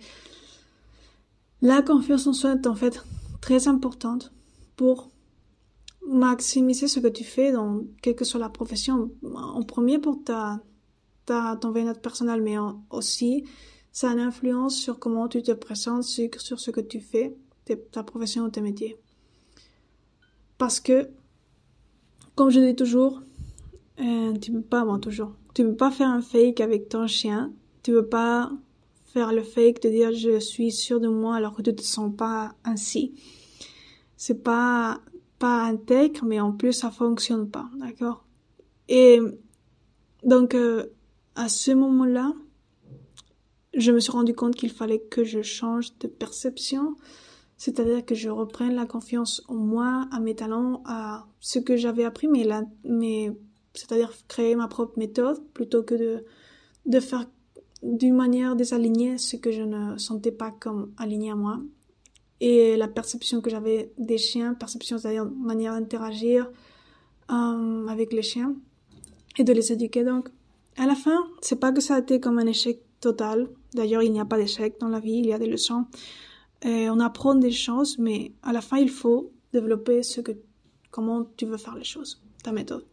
la 1.64 1.80
confiance 1.80 2.26
en 2.26 2.34
soi 2.34 2.52
est 2.52 2.66
en 2.66 2.74
fait 2.74 3.02
très 3.40 3.68
importante 3.68 4.32
pour 4.76 5.10
maximiser 6.06 6.88
ce 6.88 7.00
que 7.00 7.08
tu 7.08 7.24
fais 7.24 7.52
dans 7.52 7.84
quelle 8.02 8.14
que 8.14 8.26
soit 8.26 8.38
la 8.38 8.50
profession. 8.50 9.10
En 9.34 9.62
premier 9.62 9.98
pour 9.98 10.22
ta, 10.22 10.60
ta 11.24 11.56
ton 11.56 11.70
bien-être 11.70 12.02
personnel, 12.02 12.42
mais 12.42 12.56
aussi 12.90 13.44
ça 13.92 14.10
a 14.10 14.12
une 14.12 14.20
influence 14.20 14.76
sur 14.76 14.98
comment 14.98 15.26
tu 15.26 15.42
te 15.42 15.52
présentes, 15.52 16.02
sur, 16.02 16.28
sur 16.38 16.60
ce 16.60 16.70
que 16.70 16.82
tu 16.82 17.00
fais, 17.00 17.34
ta 17.92 18.02
profession 18.02 18.44
ou 18.44 18.50
tes 18.50 18.60
métiers. 18.60 18.98
Parce 20.58 20.80
que, 20.80 21.08
comme 22.34 22.50
je 22.50 22.60
dis 22.60 22.76
toujours, 22.76 23.22
euh, 24.00 24.34
tu 24.34 24.52
peux 24.52 24.60
pas, 24.60 24.84
toujours, 25.00 25.32
tu 25.54 25.64
peux 25.64 25.76
pas 25.76 25.90
faire 25.90 26.10
un 26.10 26.20
fake 26.20 26.60
avec 26.60 26.90
ton 26.90 27.06
chien, 27.06 27.54
tu 27.82 27.92
peux 27.92 28.06
pas 28.06 28.52
faire 29.14 29.32
le 29.32 29.44
fake 29.44 29.80
de 29.82 29.88
dire 29.88 30.12
je 30.12 30.40
suis 30.40 30.72
sûr 30.72 31.00
de 31.00 31.08
moi 31.08 31.36
alors 31.36 31.54
que 31.54 31.62
tu 31.62 31.74
te 31.74 31.82
sens 31.82 32.12
pas 32.14 32.54
ainsi. 32.64 33.14
C'est 34.16 34.42
pas, 34.42 35.00
pas 35.38 35.62
intègre, 35.62 36.24
mais 36.24 36.40
en 36.40 36.52
plus 36.52 36.72
ça 36.72 36.90
fonctionne 36.90 37.48
pas, 37.48 37.70
d'accord? 37.78 38.24
Et, 38.88 39.20
donc, 40.24 40.54
euh, 40.54 40.86
à 41.36 41.48
ce 41.48 41.70
moment-là, 41.70 42.32
je 43.74 43.92
me 43.92 44.00
suis 44.00 44.12
rendu 44.12 44.34
compte 44.34 44.56
qu'il 44.56 44.70
fallait 44.70 45.00
que 45.00 45.22
je 45.22 45.42
change 45.42 45.96
de 45.98 46.08
perception, 46.08 46.96
c'est-à-dire 47.56 48.04
que 48.04 48.14
je 48.14 48.30
reprenne 48.30 48.74
la 48.74 48.86
confiance 48.86 49.42
en 49.48 49.54
moi, 49.54 50.08
à 50.10 50.18
mes 50.18 50.34
talents, 50.34 50.82
à 50.86 51.26
ce 51.40 51.60
que 51.60 51.76
j'avais 51.76 52.04
appris, 52.04 52.26
mais 52.26 52.44
là, 52.44 52.62
mais, 52.84 53.32
c'est-à-dire 53.74 54.12
créer 54.28 54.56
ma 54.56 54.66
propre 54.66 54.98
méthode 54.98 55.40
plutôt 55.52 55.82
que 55.82 55.94
de, 55.94 56.24
de 56.86 57.00
faire 57.00 57.26
d'une 57.84 58.14
manière 58.14 58.56
désalignée 58.56 59.18
ce 59.18 59.36
que 59.36 59.52
je 59.52 59.62
ne 59.62 59.96
sentais 59.98 60.32
pas 60.32 60.50
comme 60.50 60.92
aligné 60.96 61.30
à 61.30 61.34
moi. 61.34 61.60
Et 62.40 62.76
la 62.76 62.88
perception 62.88 63.40
que 63.40 63.50
j'avais 63.50 63.92
des 63.98 64.18
chiens, 64.18 64.54
perception 64.54 64.98
c'est-à-dire 64.98 65.26
manière 65.26 65.74
d'interagir 65.74 66.50
euh, 67.30 67.86
avec 67.86 68.12
les 68.12 68.22
chiens 68.22 68.56
et 69.38 69.44
de 69.44 69.52
les 69.52 69.72
éduquer. 69.72 70.02
Donc, 70.02 70.30
à 70.76 70.86
la 70.86 70.94
fin, 70.94 71.26
c'est 71.40 71.60
pas 71.60 71.72
que 71.72 71.80
ça 71.80 71.96
a 71.96 71.98
été 72.00 72.20
comme 72.20 72.38
un 72.38 72.46
échec 72.46 72.80
total. 73.00 73.48
D'ailleurs, 73.74 74.02
il 74.02 74.12
n'y 74.12 74.20
a 74.20 74.24
pas 74.24 74.38
d'échec 74.38 74.80
dans 74.80 74.88
la 74.88 74.98
vie, 74.98 75.18
il 75.18 75.26
y 75.26 75.32
a 75.32 75.38
des 75.38 75.46
leçons. 75.46 75.84
On 76.64 76.98
apprend 77.00 77.34
des 77.34 77.50
choses, 77.50 77.98
mais 77.98 78.32
à 78.42 78.52
la 78.52 78.62
fin, 78.62 78.78
il 78.78 78.88
faut 78.88 79.30
développer 79.52 80.02
ce 80.02 80.22
que, 80.22 80.32
comment 80.90 81.26
tu 81.36 81.44
veux 81.44 81.58
faire 81.58 81.76
les 81.76 81.84
choses, 81.84 82.22
ta 82.42 82.52
méthode. 82.52 82.86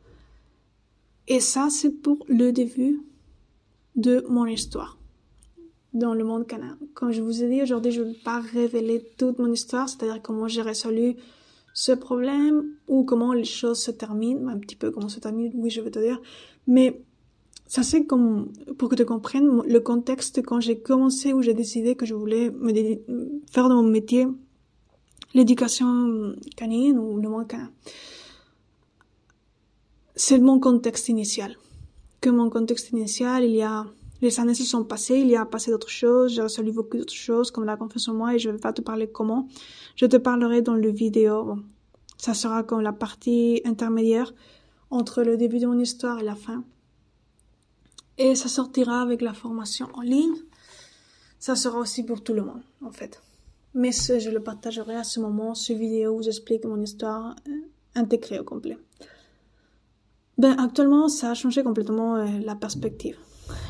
Et 1.27 1.39
ça, 1.39 1.69
c'est 1.69 1.91
pour 1.91 2.25
le 2.27 2.51
début 2.51 3.01
de 3.95 4.25
mon 4.29 4.45
histoire 4.45 4.97
dans 5.93 6.13
le 6.13 6.23
monde 6.23 6.47
canin. 6.47 6.77
Comme 6.93 7.11
je 7.11 7.21
vous 7.21 7.43
ai 7.43 7.49
dit, 7.49 7.61
aujourd'hui, 7.61 7.91
je 7.91 8.01
ne 8.01 8.07
vais 8.07 8.19
pas 8.23 8.39
révéler 8.39 9.03
toute 9.17 9.39
mon 9.39 9.51
histoire, 9.51 9.89
c'est-à-dire 9.89 10.21
comment 10.21 10.47
j'ai 10.47 10.61
résolu 10.61 11.15
ce 11.73 11.91
problème 11.91 12.65
ou 12.87 13.03
comment 13.03 13.33
les 13.33 13.45
choses 13.45 13.79
se 13.79 13.91
terminent, 13.91 14.47
un 14.47 14.57
petit 14.57 14.75
peu 14.75 14.91
comment 14.91 15.09
se 15.09 15.19
termine, 15.19 15.51
oui, 15.55 15.69
je 15.69 15.81
vais 15.81 15.91
te 15.91 15.99
dire. 15.99 16.21
Mais 16.67 17.01
ça 17.67 17.83
c'est 17.83 18.05
comme, 18.05 18.51
pour 18.77 18.89
que 18.89 18.95
tu 18.95 19.05
comprennes 19.05 19.61
le 19.65 19.79
contexte 19.79 20.41
quand 20.43 20.59
j'ai 20.59 20.79
commencé 20.79 21.33
où 21.33 21.41
j'ai 21.41 21.53
décidé 21.53 21.95
que 21.95 22.05
je 22.05 22.13
voulais 22.13 22.51
me 22.51 22.73
faire 23.49 23.69
de 23.69 23.73
mon 23.73 23.83
métier 23.83 24.27
l'éducation 25.33 26.35
canine 26.57 26.99
ou 26.99 27.17
le 27.17 27.29
monde 27.29 27.47
canin. 27.47 27.71
C'est 30.15 30.39
mon 30.39 30.59
contexte 30.59 31.07
initial 31.07 31.55
que 32.21 32.29
mon 32.29 32.49
contexte 32.49 32.91
initial, 32.91 33.43
il 33.43 33.55
y 33.55 33.63
a 33.63 33.85
les 34.21 34.39
années 34.39 34.53
se 34.53 34.63
sont 34.63 34.83
passées, 34.83 35.19
il 35.19 35.29
y 35.29 35.35
a 35.35 35.45
passé 35.45 35.71
d'autres 35.71 35.89
choses, 35.89 36.33
j'ai 36.33 36.43
résolu 36.43 36.71
beaucoup 36.71 36.97
d'autres 36.97 37.13
choses 37.13 37.49
comme 37.49 37.65
la 37.65 37.75
confiance 37.75 38.07
en 38.07 38.13
moi 38.13 38.35
et 38.35 38.39
je 38.39 38.51
vais 38.51 38.59
pas 38.59 38.71
te 38.71 38.81
parler 38.81 39.07
comment. 39.07 39.47
Je 39.95 40.05
te 40.05 40.17
parlerai 40.17 40.61
dans 40.61 40.75
le 40.75 40.91
vidéo. 40.91 41.57
ça 42.17 42.35
sera 42.35 42.61
comme 42.61 42.81
la 42.81 42.93
partie 42.93 43.61
intermédiaire 43.65 44.31
entre 44.91 45.23
le 45.23 45.37
début 45.37 45.57
de 45.57 45.65
mon 45.65 45.79
histoire 45.79 46.19
et 46.19 46.23
la 46.23 46.35
fin. 46.35 46.63
Et 48.19 48.35
ça 48.35 48.47
sortira 48.47 49.01
avec 49.01 49.21
la 49.21 49.33
formation 49.33 49.87
en 49.95 50.01
ligne. 50.01 50.35
Ça 51.39 51.55
sera 51.55 51.79
aussi 51.79 52.03
pour 52.03 52.23
tout 52.23 52.33
le 52.33 52.43
monde, 52.43 52.61
en 52.85 52.91
fait. 52.91 53.23
Mais 53.73 53.91
je 53.91 54.29
le 54.29 54.41
partagerai 54.41 54.95
à 54.95 55.03
ce 55.03 55.19
moment, 55.19 55.55
ce 55.55 55.73
vidéo 55.73 56.17
où 56.17 56.21
j'explique 56.21 56.65
mon 56.65 56.79
histoire 56.79 57.35
euh, 57.47 57.51
intégrée 57.95 58.37
au 58.37 58.43
complet. 58.43 58.77
Ben, 60.41 60.57
actuellement, 60.57 61.07
ça 61.07 61.29
a 61.29 61.33
changé 61.35 61.61
complètement 61.61 62.15
euh, 62.15 62.25
la 62.43 62.55
perspective, 62.55 63.15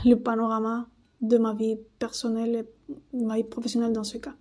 le 0.06 0.16
panorama 0.16 0.88
de 1.20 1.38
ma 1.38 1.54
vie 1.54 1.78
personnelle 2.00 2.56
et 2.56 3.18
ma 3.18 3.36
vie 3.36 3.44
professionnelle 3.44 3.92
dans 3.92 4.06
ce 4.06 4.18
cas. 4.18 4.36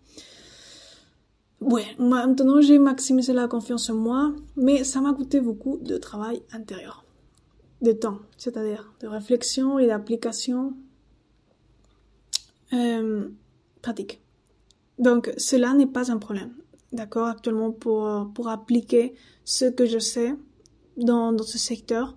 Ouais, 1.60 1.84
maintenant 1.98 2.60
j'ai 2.60 2.78
maximisé 2.78 3.32
la 3.32 3.48
confiance 3.48 3.90
en 3.90 3.94
moi, 3.94 4.32
mais 4.54 4.84
ça 4.84 5.00
m'a 5.00 5.12
coûté 5.12 5.40
beaucoup 5.40 5.78
de 5.78 5.96
travail 5.98 6.40
intérieur, 6.52 7.04
de 7.82 7.90
temps, 7.90 8.20
c'est-à-dire 8.36 8.92
de 9.00 9.08
réflexion 9.08 9.80
et 9.80 9.88
d'application 9.88 10.74
euh, 12.72 13.28
pratique. 13.82 14.22
Donc 15.00 15.32
cela 15.36 15.74
n'est 15.74 15.88
pas 15.88 16.12
un 16.12 16.18
problème, 16.18 16.52
d'accord, 16.92 17.26
actuellement 17.26 17.72
pour, 17.72 18.30
pour 18.34 18.48
appliquer 18.48 19.14
ce 19.44 19.64
que 19.64 19.84
je 19.84 19.98
sais 19.98 20.36
dans, 20.96 21.32
dans 21.32 21.42
ce 21.44 21.58
secteur 21.58 22.16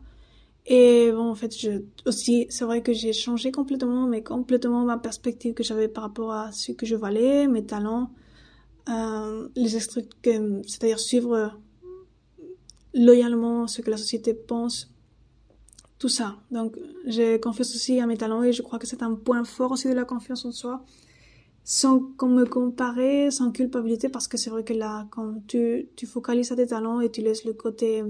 et 0.66 1.12
bon, 1.12 1.30
en 1.30 1.36
fait, 1.36 1.58
je, 1.58 1.82
aussi, 2.06 2.48
c'est 2.50 2.64
vrai 2.64 2.82
que 2.82 2.94
j'ai 2.94 3.12
changé 3.12 3.52
complètement, 3.52 4.08
mais 4.08 4.24
complètement 4.24 4.86
ma 4.86 4.98
perspective 4.98 5.54
que 5.54 5.64
j'avais 5.64 5.90
par 5.90 6.06
rapport 6.06 6.32
à 6.32 6.52
ce 6.54 6.72
que 6.72 6.86
je 6.86 6.96
valais, 6.96 7.48
mes 7.48 7.66
talents, 7.66 8.12
euh, 8.90 9.50
les 9.56 9.70
c'est-à-dire 9.70 11.00
suivre 11.00 11.52
loyalement 12.94 13.68
ce 13.68 13.82
que 13.82 13.90
la 13.90 13.98
société 13.98 14.34
pense, 14.34 14.94
tout 16.00 16.10
ça. 16.10 16.38
Donc, 16.52 16.78
j'ai 17.08 17.40
confiance 17.42 17.76
aussi 17.76 18.00
à 18.00 18.08
mes 18.08 18.18
talents 18.18 18.44
et 18.44 18.54
je 18.54 18.62
crois 18.62 18.80
que 18.80 18.88
c'est 18.88 19.04
un 19.04 19.16
point 19.16 19.44
fort 19.44 19.72
aussi 19.72 19.90
de 19.90 19.94
la 19.94 20.06
confiance 20.06 20.46
en 20.46 20.52
soi, 20.52 20.86
sans 21.66 22.00
qu'on 22.00 22.30
me 22.30 22.46
compare, 22.46 23.32
sans 23.32 23.52
culpabilité, 23.52 24.08
parce 24.08 24.30
que 24.30 24.38
c'est 24.38 24.50
vrai 24.50 24.64
que 24.64 24.74
là, 24.74 25.08
quand 25.12 25.46
tu, 25.48 25.90
tu 25.98 26.06
focalises 26.06 26.54
à 26.54 26.56
tes 26.56 26.68
talents 26.68 27.02
et 27.02 27.12
tu 27.12 27.22
laisses 27.22 27.44
le 27.44 27.54
côté 27.54 28.04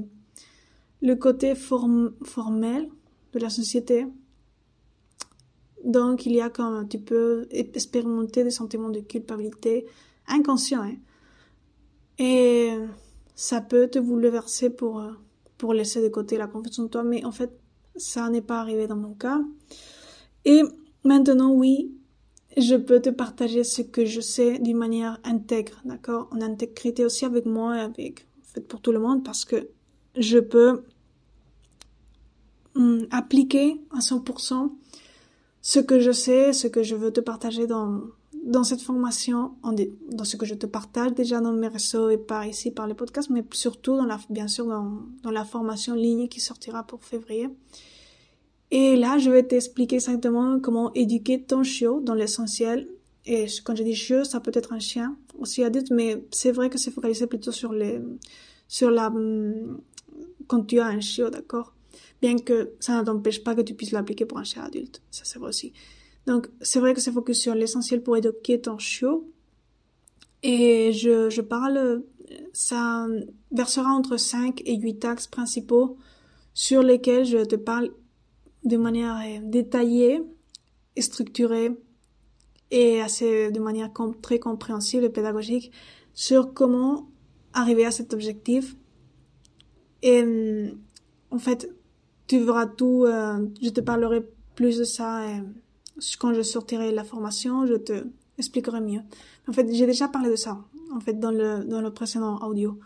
le 1.03 1.15
côté 1.15 1.53
formel 1.53 2.89
de 3.33 3.39
la 3.39 3.49
société. 3.49 4.07
Donc, 5.83 6.25
il 6.25 6.31
y 6.31 6.39
a 6.39 6.49
quand 6.49 6.85
tu 6.85 6.97
peux 6.97 7.45
expérimenter 7.51 8.45
des 8.45 8.51
sentiments 8.51 8.89
de 8.89 9.01
culpabilité 9.01 9.85
inconscients. 10.27 10.83
Hein. 10.83 10.95
Et 12.17 12.71
ça 13.35 13.59
peut 13.59 13.89
te 13.89 13.99
bouleverser 13.99 14.69
pour, 14.69 15.03
pour 15.57 15.73
laisser 15.73 16.01
de 16.01 16.07
côté 16.07 16.37
la 16.37 16.47
confiance 16.47 16.79
en 16.79 16.87
toi, 16.87 17.03
mais 17.03 17.25
en 17.25 17.33
fait, 17.33 17.51
ça 17.97 18.29
n'est 18.29 18.41
pas 18.41 18.61
arrivé 18.61 18.87
dans 18.87 18.95
mon 18.95 19.13
cas. 19.13 19.41
Et 20.45 20.61
maintenant, 21.03 21.51
oui, 21.53 21.97
je 22.55 22.75
peux 22.75 23.01
te 23.01 23.09
partager 23.09 23.65
ce 23.65 23.81
que 23.81 24.05
je 24.05 24.21
sais 24.21 24.57
d'une 24.59 24.77
manière 24.77 25.19
intègre, 25.25 25.81
d'accord? 25.83 26.29
En 26.31 26.39
intégrité 26.39 27.03
aussi 27.03 27.25
avec 27.25 27.45
moi 27.45 27.77
et 27.77 27.81
avec, 27.81 28.25
en 28.41 28.53
fait, 28.53 28.61
pour 28.61 28.79
tout 28.79 28.93
le 28.93 28.99
monde, 28.99 29.25
parce 29.25 29.43
que 29.43 29.67
je 30.15 30.39
peux 30.39 30.83
hum, 32.75 33.07
appliquer 33.11 33.81
à 33.91 33.99
100% 33.99 34.71
ce 35.61 35.79
que 35.79 35.99
je 35.99 36.11
sais, 36.11 36.53
ce 36.53 36.67
que 36.67 36.83
je 36.83 36.95
veux 36.95 37.11
te 37.11 37.21
partager 37.21 37.67
dans, 37.67 38.01
dans 38.43 38.63
cette 38.63 38.81
formation, 38.81 39.53
dans 40.11 40.25
ce 40.25 40.35
que 40.35 40.45
je 40.45 40.55
te 40.55 40.65
partage 40.65 41.13
déjà 41.13 41.39
dans 41.39 41.53
mes 41.53 41.69
réseaux 41.69 42.09
et 42.09 42.17
par 42.17 42.45
ici, 42.45 42.71
par 42.71 42.87
les 42.87 42.93
podcasts, 42.93 43.29
mais 43.29 43.45
surtout 43.53 43.95
dans 43.95 44.05
la, 44.05 44.19
bien 44.29 44.47
sûr 44.47 44.65
dans, 44.65 45.03
dans 45.23 45.31
la 45.31 45.45
formation 45.45 45.95
ligne 45.95 46.27
qui 46.27 46.41
sortira 46.41 46.83
pour 46.83 47.03
février. 47.03 47.49
Et 48.71 48.95
là, 48.95 49.17
je 49.19 49.29
vais 49.29 49.43
t'expliquer 49.43 49.95
exactement 49.95 50.59
comment 50.59 50.91
éduquer 50.93 51.41
ton 51.41 51.63
chiot 51.63 52.01
dans 52.01 52.15
l'essentiel. 52.15 52.89
Et 53.25 53.45
quand 53.63 53.75
je 53.75 53.83
dis 53.83 53.95
chiot, 53.95 54.25
ça 54.25 54.39
peut 54.39 54.51
être 54.53 54.73
un 54.73 54.79
chien, 54.79 55.15
aussi 55.39 55.63
adulte, 55.63 55.91
mais 55.91 56.25
c'est 56.31 56.51
vrai 56.51 56.69
que 56.69 56.77
c'est 56.77 56.91
focalisé 56.91 57.27
plutôt 57.27 57.51
sur 57.51 57.71
les, 57.71 58.01
sur 58.67 58.91
la, 58.91 59.07
hum, 59.07 59.79
quand 60.47 60.63
tu 60.63 60.79
as 60.79 60.87
un 60.87 60.99
chiot, 60.99 61.29
d'accord? 61.29 61.73
Bien 62.21 62.37
que 62.37 62.73
ça 62.79 62.99
ne 62.99 63.05
t'empêche 63.05 63.43
pas 63.43 63.55
que 63.55 63.61
tu 63.61 63.73
puisses 63.73 63.91
l'appliquer 63.91 64.25
pour 64.25 64.37
un 64.37 64.43
chien 64.43 64.63
adulte. 64.63 65.01
Ça, 65.11 65.23
c'est 65.25 65.39
vrai 65.39 65.49
aussi. 65.49 65.73
Donc, 66.25 66.47
c'est 66.61 66.79
vrai 66.79 66.93
que 66.93 67.01
c'est 67.01 67.11
focus 67.11 67.39
sur 67.39 67.55
l'essentiel 67.55 68.01
pour 68.01 68.15
éduquer 68.17 68.61
ton 68.61 68.77
chiot. 68.77 69.29
Et 70.41 70.91
je, 70.93 71.29
je 71.29 71.41
parle, 71.41 72.03
ça 72.53 73.07
versera 73.51 73.91
entre 73.91 74.17
5 74.17 74.61
et 74.65 74.77
8 74.77 75.05
axes 75.05 75.27
principaux 75.27 75.97
sur 76.53 76.83
lesquels 76.83 77.25
je 77.25 77.43
te 77.43 77.55
parle 77.55 77.91
de 78.63 78.77
manière 78.77 79.17
euh, 79.17 79.39
détaillée 79.43 80.21
et 80.95 81.01
structurée 81.01 81.71
et 82.71 83.01
assez 83.01 83.51
de 83.51 83.59
manière 83.59 83.91
très 84.21 84.39
compréhensible 84.39 85.03
et 85.03 85.09
pédagogique 85.09 85.71
sur 86.13 86.53
comment 86.53 87.09
arriver 87.53 87.85
à 87.85 87.91
cet 87.91 88.13
objectif. 88.13 88.75
Et 90.01 90.23
en 91.29 91.37
fait, 91.37 91.69
tu 92.33 92.43
verras 92.43 92.65
tout, 92.65 93.05
euh, 93.05 93.47
je 93.61 93.69
te 93.69 93.81
parlerai 93.81 94.25
plus 94.55 94.79
de 94.79 94.83
ça. 94.83 95.21
Euh, 95.21 95.41
quand 96.19 96.33
je 96.33 96.41
sortirai 96.41 96.91
la 96.91 97.03
formation, 97.03 97.67
je 97.67 97.75
te 97.75 98.05
expliquerai 98.39 98.81
mieux. 98.81 99.01
En 99.47 99.53
fait, 99.53 99.71
j'ai 99.71 99.85
déjà 99.85 100.07
parlé 100.07 100.29
de 100.31 100.35
ça, 100.35 100.57
en 100.91 100.99
fait, 100.99 101.19
dans 101.19 101.29
le, 101.29 101.63
dans 101.63 101.81
le 101.81 101.91
précédent 101.91 102.39
audio. 102.39 102.79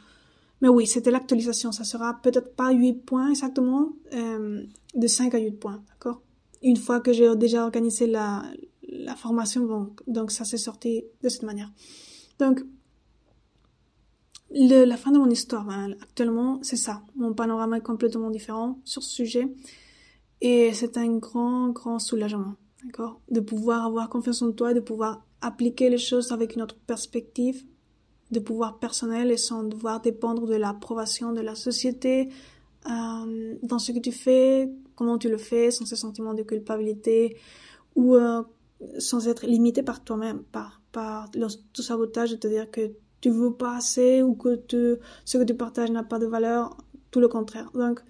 Mais 0.62 0.68
oui, 0.68 0.86
c'était 0.86 1.12
l'actualisation. 1.12 1.72
Ça 1.72 1.86
sera 1.86 2.20
peut-être 2.22 2.56
pas 2.56 2.72
8 2.72 3.06
points 3.06 3.30
exactement, 3.30 3.94
euh, 4.14 4.64
de 4.94 5.08
5 5.08 5.34
à 5.36 5.40
8 5.40 5.52
points, 5.52 5.82
d'accord? 5.90 6.22
Une 6.62 6.76
fois 6.76 7.00
que 7.00 7.14
j'ai 7.14 7.34
déjà 7.38 7.64
organisé 7.64 8.08
la, 8.08 8.44
la 8.90 9.16
formation, 9.16 9.66
bon, 9.66 9.94
donc 10.08 10.32
ça 10.32 10.44
s'est 10.44 10.58
sorti 10.58 11.06
de 11.24 11.30
cette 11.30 11.44
manière. 11.44 11.72
Donc, 12.40 12.66
la 14.52 14.98
fin 14.98 15.12
de 15.12 15.18
mon 15.18 15.30
histoire, 15.30 15.70
hein, 15.70 15.92
actuellement, 16.02 16.60
c'est 16.62 16.78
ça. 16.78 17.02
Mon 17.16 17.34
panorama 17.34 17.78
est 17.78 17.82
complètement 17.82 18.30
différent 18.30 18.80
sur 18.84 19.04
ce 19.04 19.10
sujet. 19.10 19.48
Et 20.42 20.72
c'est 20.74 20.98
un 20.98 21.18
grand, 21.18 21.70
grand 21.70 22.00
soulagement. 22.00 22.56
D'accord? 22.86 23.20
De 23.30 23.40
pouvoir 23.40 23.86
avoir 23.86 24.10
confiance 24.10 24.42
en 24.42 24.52
toi, 24.52 24.74
de 24.74 24.80
pouvoir 24.80 25.26
appliquer 25.42 25.90
les 25.90 25.98
choses 25.98 26.32
avec 26.32 26.56
une 26.56 26.62
autre 26.62 26.78
perspective, 26.88 27.64
de 28.32 28.40
pouvoir 28.40 28.80
personnel 28.80 29.32
et 29.32 29.38
sans 29.38 29.64
devoir 29.64 30.02
dépendre 30.02 30.48
de 30.48 30.56
l'approbation 30.56 31.34
de 31.34 31.42
la 31.42 31.56
société 31.56 32.30
euh, 32.90 33.56
dans 33.64 33.80
ce 33.80 33.92
que 33.92 34.00
tu 34.00 34.12
fais, 34.12 34.72
comment 34.96 35.18
tu 35.18 35.30
le 35.30 35.38
fais, 35.38 35.72
sans 35.72 35.86
ce 35.86 35.96
sentiment 35.96 36.34
de 36.34 36.44
culpabilité 36.44 37.38
ou 37.96 38.16
euh, 38.16 38.44
sans 39.00 39.28
être 39.28 39.46
limité 39.46 39.82
par 39.84 40.04
toi-même, 40.04 40.44
par, 40.52 40.82
par 40.92 41.30
sabotage 41.74 42.32
de 42.32 42.36
te 42.36 42.48
dire 42.48 42.70
que 42.70 42.92
tu 43.22 43.30
veux 43.30 43.54
pas 43.54 43.78
assez 43.78 44.22
ou 44.22 44.36
que 44.36 44.62
ce 45.26 45.38
que 45.38 45.44
tu 45.44 45.56
partages 45.56 45.92
n'a 45.92 46.04
pas 46.04 46.20
de 46.20 46.26
valeur, 46.26 46.78
tout 47.12 47.20
le 47.20 47.28
contraire. 47.28 47.72
Donc, 47.74 48.02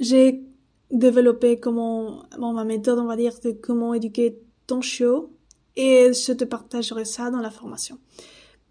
j'ai 0.00 0.44
développer 0.90 1.58
comment, 1.58 2.24
bon, 2.38 2.52
ma 2.52 2.64
méthode, 2.64 2.98
on 2.98 3.06
va 3.06 3.16
dire, 3.16 3.32
de 3.42 3.52
comment 3.52 3.94
éduquer 3.94 4.38
ton 4.66 4.80
chiot 4.80 5.30
et 5.76 6.12
je 6.12 6.32
te 6.32 6.44
partagerai 6.44 7.04
ça 7.04 7.30
dans 7.30 7.40
la 7.40 7.50
formation. 7.50 7.98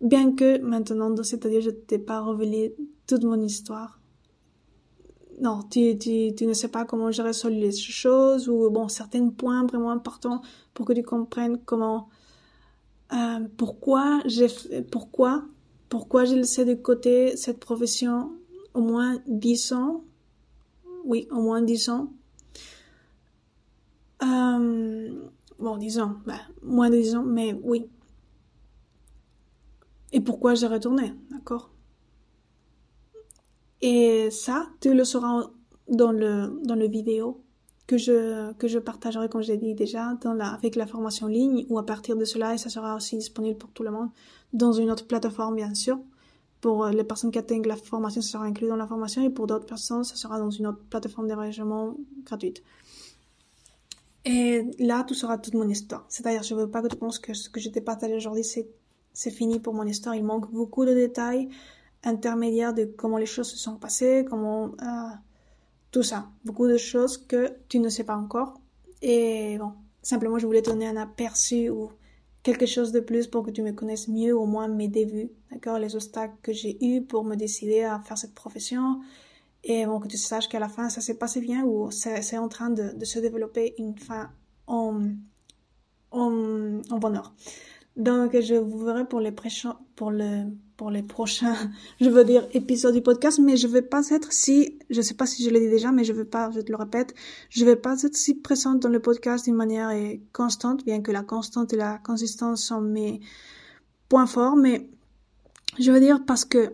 Bien 0.01 0.35
que 0.35 0.59
maintenant, 0.59 1.15
c'est-à-dire, 1.23 1.61
je 1.61 1.69
t'ai 1.69 1.99
pas 1.99 2.21
révélé 2.23 2.75
toute 3.07 3.23
mon 3.23 3.41
histoire. 3.41 3.99
Non, 5.39 5.61
tu 5.71 5.97
ne 6.41 6.53
sais 6.53 6.67
pas 6.67 6.85
comment 6.85 7.09
j'ai 7.11 7.23
résolu 7.23 7.55
les 7.55 7.71
choses 7.71 8.47
ou, 8.47 8.69
bon, 8.69 8.87
certains 8.87 9.29
points 9.29 9.65
vraiment 9.65 9.89
importants 9.89 10.41
pour 10.73 10.85
que 10.85 10.93
tu 10.93 11.01
comprennes 11.01 11.59
comment, 11.65 12.09
euh, 13.13 13.47
pourquoi 13.57 14.21
j'ai, 14.25 14.47
pourquoi, 14.91 15.45
pourquoi 15.89 16.25
j'ai 16.25 16.35
laissé 16.35 16.65
de 16.65 16.73
côté 16.73 17.35
cette 17.35 17.59
profession 17.59 18.31
au 18.73 18.81
moins 18.81 19.21
dix 19.27 19.73
ans? 19.73 20.03
Oui, 21.03 21.27
au 21.31 21.41
moins 21.41 21.61
dix 21.61 21.89
ans. 21.89 22.11
Euh, 24.23 25.29
bon, 25.59 25.77
disons, 25.77 26.17
bah, 26.25 26.39
moins 26.61 26.89
de 26.89 26.97
dix 26.97 27.15
ans, 27.15 27.23
mais 27.23 27.59
oui. 27.63 27.89
Et 30.13 30.21
pourquoi 30.21 30.55
j'ai 30.55 30.67
retourné, 30.67 31.13
d'accord? 31.31 31.71
Et 33.81 34.29
ça, 34.29 34.69
tu 34.79 34.93
le 34.93 35.03
sauras 35.03 35.49
dans 35.87 36.11
le, 36.11 36.61
dans 36.63 36.75
le 36.75 36.87
vidéo 36.87 37.43
que 37.91 37.97
je, 37.97 38.53
que 38.53 38.69
je 38.69 38.79
partagerai, 38.79 39.27
comme 39.27 39.41
j'ai 39.41 39.57
dit 39.57 39.73
déjà, 39.73 40.15
avec 40.53 40.77
la 40.77 40.87
formation 40.87 41.25
en 41.25 41.29
ligne 41.29 41.65
ou 41.67 41.77
à 41.77 41.85
partir 41.85 42.15
de 42.15 42.23
cela, 42.23 42.53
et 42.53 42.57
ça 42.57 42.69
sera 42.69 42.95
aussi 42.95 43.17
disponible 43.17 43.57
pour 43.57 43.69
tout 43.71 43.83
le 43.83 43.91
monde 43.91 44.07
dans 44.53 44.71
une 44.71 44.89
autre 44.89 45.05
plateforme, 45.05 45.57
bien 45.57 45.73
sûr. 45.73 45.99
Pour 46.61 46.85
euh, 46.85 46.91
les 46.91 47.03
personnes 47.03 47.31
qui 47.31 47.39
atteignent 47.39 47.67
la 47.67 47.75
formation, 47.75 48.21
ça 48.21 48.29
sera 48.29 48.45
inclus 48.45 48.69
dans 48.69 48.77
la 48.77 48.87
formation 48.87 49.21
et 49.23 49.29
pour 49.29 49.45
d'autres 49.45 49.65
personnes, 49.65 50.05
ça 50.05 50.15
sera 50.15 50.39
dans 50.39 50.49
une 50.49 50.67
autre 50.67 50.79
plateforme 50.89 51.27
d'hébergement 51.27 51.97
gratuite. 52.23 52.63
Et 54.23 54.63
là, 54.79 55.03
tout 55.03 55.13
sera 55.13 55.37
toute 55.37 55.55
mon 55.55 55.67
histoire. 55.67 56.05
C'est-à-dire, 56.07 56.43
je 56.43 56.55
veux 56.55 56.69
pas 56.69 56.81
que 56.81 56.87
tu 56.87 56.95
penses 56.95 57.19
que 57.19 57.33
ce 57.33 57.49
que 57.49 57.59
je 57.59 57.67
t'ai 57.67 57.81
partagé 57.81 58.15
aujourd'hui, 58.15 58.45
c'est, 58.45 58.69
c'est 59.11 59.31
fini 59.31 59.59
pour 59.59 59.73
mon 59.73 59.83
histoire. 59.83 60.15
Il 60.15 60.23
manque 60.23 60.49
beaucoup 60.49 60.85
de 60.85 60.93
détails 60.93 61.49
intermédiaires 62.05 62.73
de 62.73 62.85
comment 62.85 63.17
les 63.17 63.25
choses 63.25 63.49
se 63.49 63.57
sont 63.57 63.75
passées, 63.75 64.25
comment, 64.29 64.67
euh, 64.81 65.15
tout 65.91 66.03
ça. 66.03 66.29
Beaucoup 66.45 66.67
de 66.67 66.77
choses 66.77 67.17
que 67.17 67.53
tu 67.69 67.79
ne 67.79 67.89
sais 67.89 68.03
pas 68.03 68.15
encore. 68.15 68.59
Et 69.01 69.57
bon, 69.59 69.73
simplement, 70.01 70.39
je 70.39 70.45
voulais 70.45 70.61
te 70.61 70.69
donner 70.69 70.87
un 70.87 70.97
aperçu 70.97 71.69
ou 71.69 71.91
quelque 72.43 72.65
chose 72.65 72.91
de 72.91 72.99
plus 72.99 73.27
pour 73.27 73.43
que 73.43 73.51
tu 73.51 73.61
me 73.61 73.71
connaisses 73.71 74.07
mieux, 74.07 74.35
au 74.35 74.45
moins 74.45 74.67
mes 74.67 74.87
débuts, 74.87 75.29
d'accord, 75.51 75.77
les 75.77 75.95
obstacles 75.95 76.35
que 76.41 76.53
j'ai 76.53 76.83
eus 76.83 77.01
pour 77.01 77.23
me 77.23 77.35
décider 77.35 77.83
à 77.83 77.99
faire 77.99 78.17
cette 78.17 78.33
profession, 78.33 79.01
et 79.63 79.85
bon, 79.85 79.99
que 79.99 80.07
tu 80.07 80.17
saches 80.17 80.49
qu'à 80.49 80.59
la 80.59 80.69
fin, 80.69 80.89
ça 80.89 81.01
s'est 81.01 81.17
passé 81.17 81.39
bien 81.39 81.63
ou 81.63 81.91
c'est 81.91 82.37
en 82.37 82.47
train 82.47 82.71
de, 82.71 83.05
se 83.05 83.19
développer 83.19 83.75
une 83.77 83.95
fin 83.95 84.31
en, 84.65 85.01
en 86.11 86.97
bonheur. 86.99 87.33
Donc, 87.97 88.39
je 88.39 88.55
vous 88.55 88.85
verrai 88.85 89.05
pour 89.05 89.19
les 89.19 89.31
prochains, 89.31 89.77
je 92.01 92.09
veux 92.09 92.23
dire, 92.23 92.47
épisodes 92.53 92.93
du 92.93 93.01
podcast, 93.01 93.39
mais 93.39 93.57
je 93.57 93.67
vais 93.67 93.81
pas 93.81 94.07
être 94.09 94.31
si, 94.31 94.79
je 94.89 95.01
sais 95.01 95.13
pas 95.13 95.25
si 95.25 95.43
je 95.43 95.49
l'ai 95.49 95.59
dit 95.59 95.69
déjà, 95.69 95.91
mais 95.91 96.03
je 96.03 96.13
vais 96.13 96.25
pas, 96.25 96.49
je 96.51 96.61
te 96.61 96.71
le 96.71 96.77
répète, 96.77 97.13
je 97.49 97.65
vais 97.65 97.75
pas 97.75 98.01
être 98.03 98.15
si 98.15 98.35
présente 98.35 98.79
dans 98.79 98.89
le 98.89 99.01
podcast 99.01 99.45
d'une 99.45 99.55
manière 99.55 99.89
euh, 99.89 100.15
constante, 100.31 100.85
bien 100.85 101.01
que 101.01 101.11
la 101.11 101.23
constante 101.23 101.73
et 101.73 101.77
la 101.77 101.97
consistance 101.97 102.63
sont 102.63 102.81
mes 102.81 103.19
points 104.07 104.25
forts, 104.25 104.55
mais 104.55 104.89
je 105.79 105.91
veux 105.91 105.99
dire 105.99 106.21
parce 106.25 106.45
que 106.45 106.71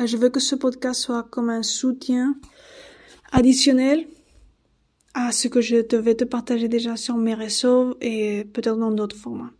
euh, 0.00 0.06
je 0.06 0.16
veux 0.16 0.30
que 0.30 0.40
ce 0.40 0.54
podcast 0.54 1.00
soit 1.00 1.24
comme 1.24 1.50
un 1.50 1.62
soutien 1.62 2.34
additionnel 3.30 4.06
à 5.14 5.32
ce 5.32 5.48
que 5.48 5.60
je 5.60 5.86
devais 5.86 6.14
te 6.14 6.24
partager 6.24 6.68
déjà 6.68 6.96
sur 6.96 7.16
mes 7.16 7.34
réseaux 7.34 7.96
et 8.00 8.44
peut-être 8.52 8.76
dans 8.76 8.90
d'autres 8.90 9.16
formats. 9.16 9.52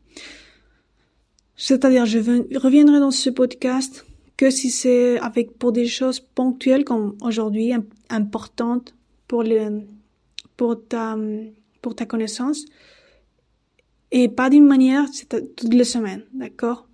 C'est-à-dire, 1.57 2.05
je 2.07 2.19
reviendrai 2.59 2.99
dans 2.99 3.11
ce 3.11 3.31
podcast 3.31 4.05
que 4.37 4.51
si 4.51 4.71
c'est 4.71 5.19
avec 5.21 5.57
pour 5.59 5.73
des 5.73 5.87
choses 5.87 6.21
ponctuelles 6.21 6.85
comme 6.85 7.17
aujourd'hui, 7.21 7.73
importantes 8.11 8.95
pour 9.29 9.43
le, 9.43 9.83
pour 10.57 10.87
ta, 10.87 11.17
pour 11.81 11.95
ta 11.95 12.07
connaissance, 12.07 12.65
et 14.11 14.29
pas 14.29 14.51
d'une 14.51 14.67
manière, 14.67 15.07
c'est 15.13 15.29
toutes 15.57 15.75
les 15.75 15.85
semaines, 15.85 16.25
d'accord? 16.33 16.89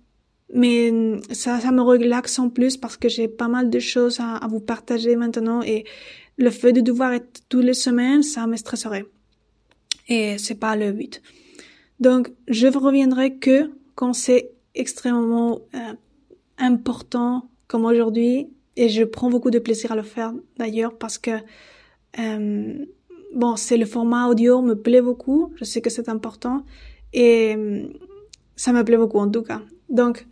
Mais 0.53 0.91
ça, 1.31 1.59
ça 1.59 1.71
me 1.71 1.81
relaxe 1.81 2.37
en 2.39 2.49
plus 2.49 2.77
parce 2.77 2.97
que 2.97 3.07
j'ai 3.07 3.27
pas 3.27 3.47
mal 3.47 3.69
de 3.69 3.79
choses 3.79 4.19
à, 4.19 4.35
à, 4.35 4.47
vous 4.47 4.59
partager 4.59 5.15
maintenant 5.15 5.61
et 5.61 5.85
le 6.37 6.49
fait 6.49 6.73
de 6.73 6.81
devoir 6.81 7.13
être 7.13 7.41
toutes 7.47 7.63
les 7.63 7.73
semaines, 7.73 8.21
ça 8.21 8.47
me 8.47 8.57
stresserait. 8.57 9.05
Et 10.07 10.37
c'est 10.37 10.59
pas 10.59 10.75
le 10.75 10.91
but. 10.91 11.21
Donc, 11.99 12.31
je 12.47 12.67
reviendrai 12.67 13.35
que 13.35 13.69
quand 14.01 14.13
c'est 14.13 14.53
extrêmement 14.73 15.59
euh, 15.75 15.93
important 16.57 17.51
comme 17.67 17.85
aujourd'hui 17.85 18.49
et 18.75 18.89
je 18.89 19.03
prends 19.03 19.29
beaucoup 19.29 19.51
de 19.51 19.59
plaisir 19.59 19.91
à 19.91 19.95
le 19.95 20.01
faire 20.01 20.33
d'ailleurs 20.57 20.97
parce 20.97 21.19
que 21.19 21.29
euh, 22.17 22.85
bon 23.35 23.55
c'est 23.57 23.77
le 23.77 23.85
format 23.85 24.27
audio 24.27 24.63
me 24.63 24.73
plaît 24.73 25.03
beaucoup 25.03 25.53
je 25.55 25.65
sais 25.65 25.81
que 25.81 25.91
c'est 25.91 26.09
important 26.09 26.65
et 27.13 27.55
ça 28.55 28.73
me 28.73 28.83
plaît 28.83 28.97
beaucoup 28.97 29.19
en 29.19 29.29
tout 29.29 29.43
cas. 29.43 29.61
Donc 29.89 30.25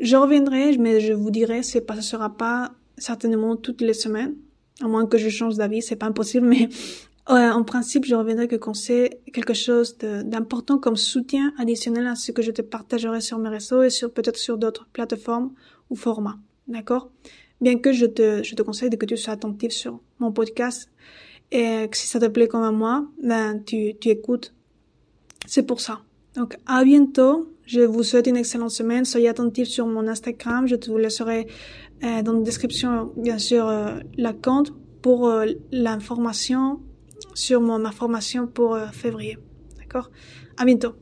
je 0.00 0.16
reviendrai 0.16 0.76
mais 0.76 0.98
je 0.98 1.12
vous 1.12 1.30
dirai 1.30 1.62
c'est 1.62 1.82
pas 1.82 1.94
ce 1.94 2.02
sera 2.02 2.36
pas 2.36 2.72
certainement 2.96 3.54
toutes 3.54 3.80
les 3.80 3.94
semaines 3.94 4.34
à 4.80 4.88
moins 4.88 5.06
que 5.06 5.18
je 5.18 5.28
change 5.28 5.54
d'avis 5.54 5.82
c'est 5.82 5.94
pas 6.02 6.06
impossible 6.06 6.48
mais 6.52 6.68
en 7.28 7.62
principe 7.64 8.04
je 8.06 8.14
reviendrai 8.14 8.48
que 8.48 8.56
quand 8.56 8.74
c'est 8.74 9.20
quelque 9.32 9.54
chose 9.54 9.98
d'important 9.98 10.78
comme 10.78 10.96
soutien 10.96 11.52
additionnel 11.58 12.06
à 12.06 12.14
ce 12.14 12.32
que 12.32 12.42
je 12.42 12.50
te 12.50 12.62
partagerai 12.62 13.20
sur 13.20 13.38
mes 13.38 13.50
réseaux 13.50 13.82
et 13.82 13.90
sur 13.90 14.12
peut-être 14.12 14.38
sur 14.38 14.56
d'autres 14.56 14.88
plateformes 14.92 15.52
ou 15.90 15.96
formats 15.96 16.38
d'accord? 16.68 17.10
Bien 17.60 17.78
que 17.78 17.92
je 17.92 18.06
te, 18.06 18.42
je 18.42 18.54
te 18.54 18.62
conseille 18.62 18.90
que 18.90 19.06
tu 19.06 19.16
sois 19.16 19.32
attentif 19.32 19.72
sur 19.72 20.00
mon 20.20 20.30
podcast 20.30 20.90
et 21.50 21.88
que 21.90 21.96
si 21.96 22.06
ça 22.06 22.20
te 22.20 22.26
plaît 22.26 22.46
comme 22.46 22.62
à 22.62 22.70
moi, 22.70 23.08
ben, 23.22 23.62
tu, 23.64 23.94
tu 24.00 24.10
écoutes. 24.10 24.54
C'est 25.46 25.64
pour 25.64 25.80
ça. 25.80 26.02
Donc, 26.36 26.56
à 26.66 26.84
bientôt. 26.84 27.52
Je 27.64 27.80
vous 27.80 28.02
souhaite 28.02 28.26
une 28.26 28.36
excellente 28.36 28.70
semaine. 28.70 29.04
Soyez 29.04 29.28
attentifs 29.28 29.68
sur 29.68 29.86
mon 29.86 30.06
Instagram. 30.08 30.66
Je 30.66 30.76
te 30.76 30.90
laisserai 30.90 31.48
euh, 32.02 32.22
dans 32.22 32.32
la 32.32 32.40
description, 32.40 33.12
bien 33.16 33.38
sûr, 33.38 33.66
euh, 33.66 33.98
la 34.16 34.32
compte 34.32 34.72
pour 35.02 35.28
euh, 35.28 35.46
l'information 35.70 36.80
sur 37.38 37.60
ma 37.60 37.92
formation 37.92 38.46
pour 38.46 38.76
février. 38.92 39.38
D'accord? 39.78 40.10
À 40.56 40.64
bientôt. 40.64 40.94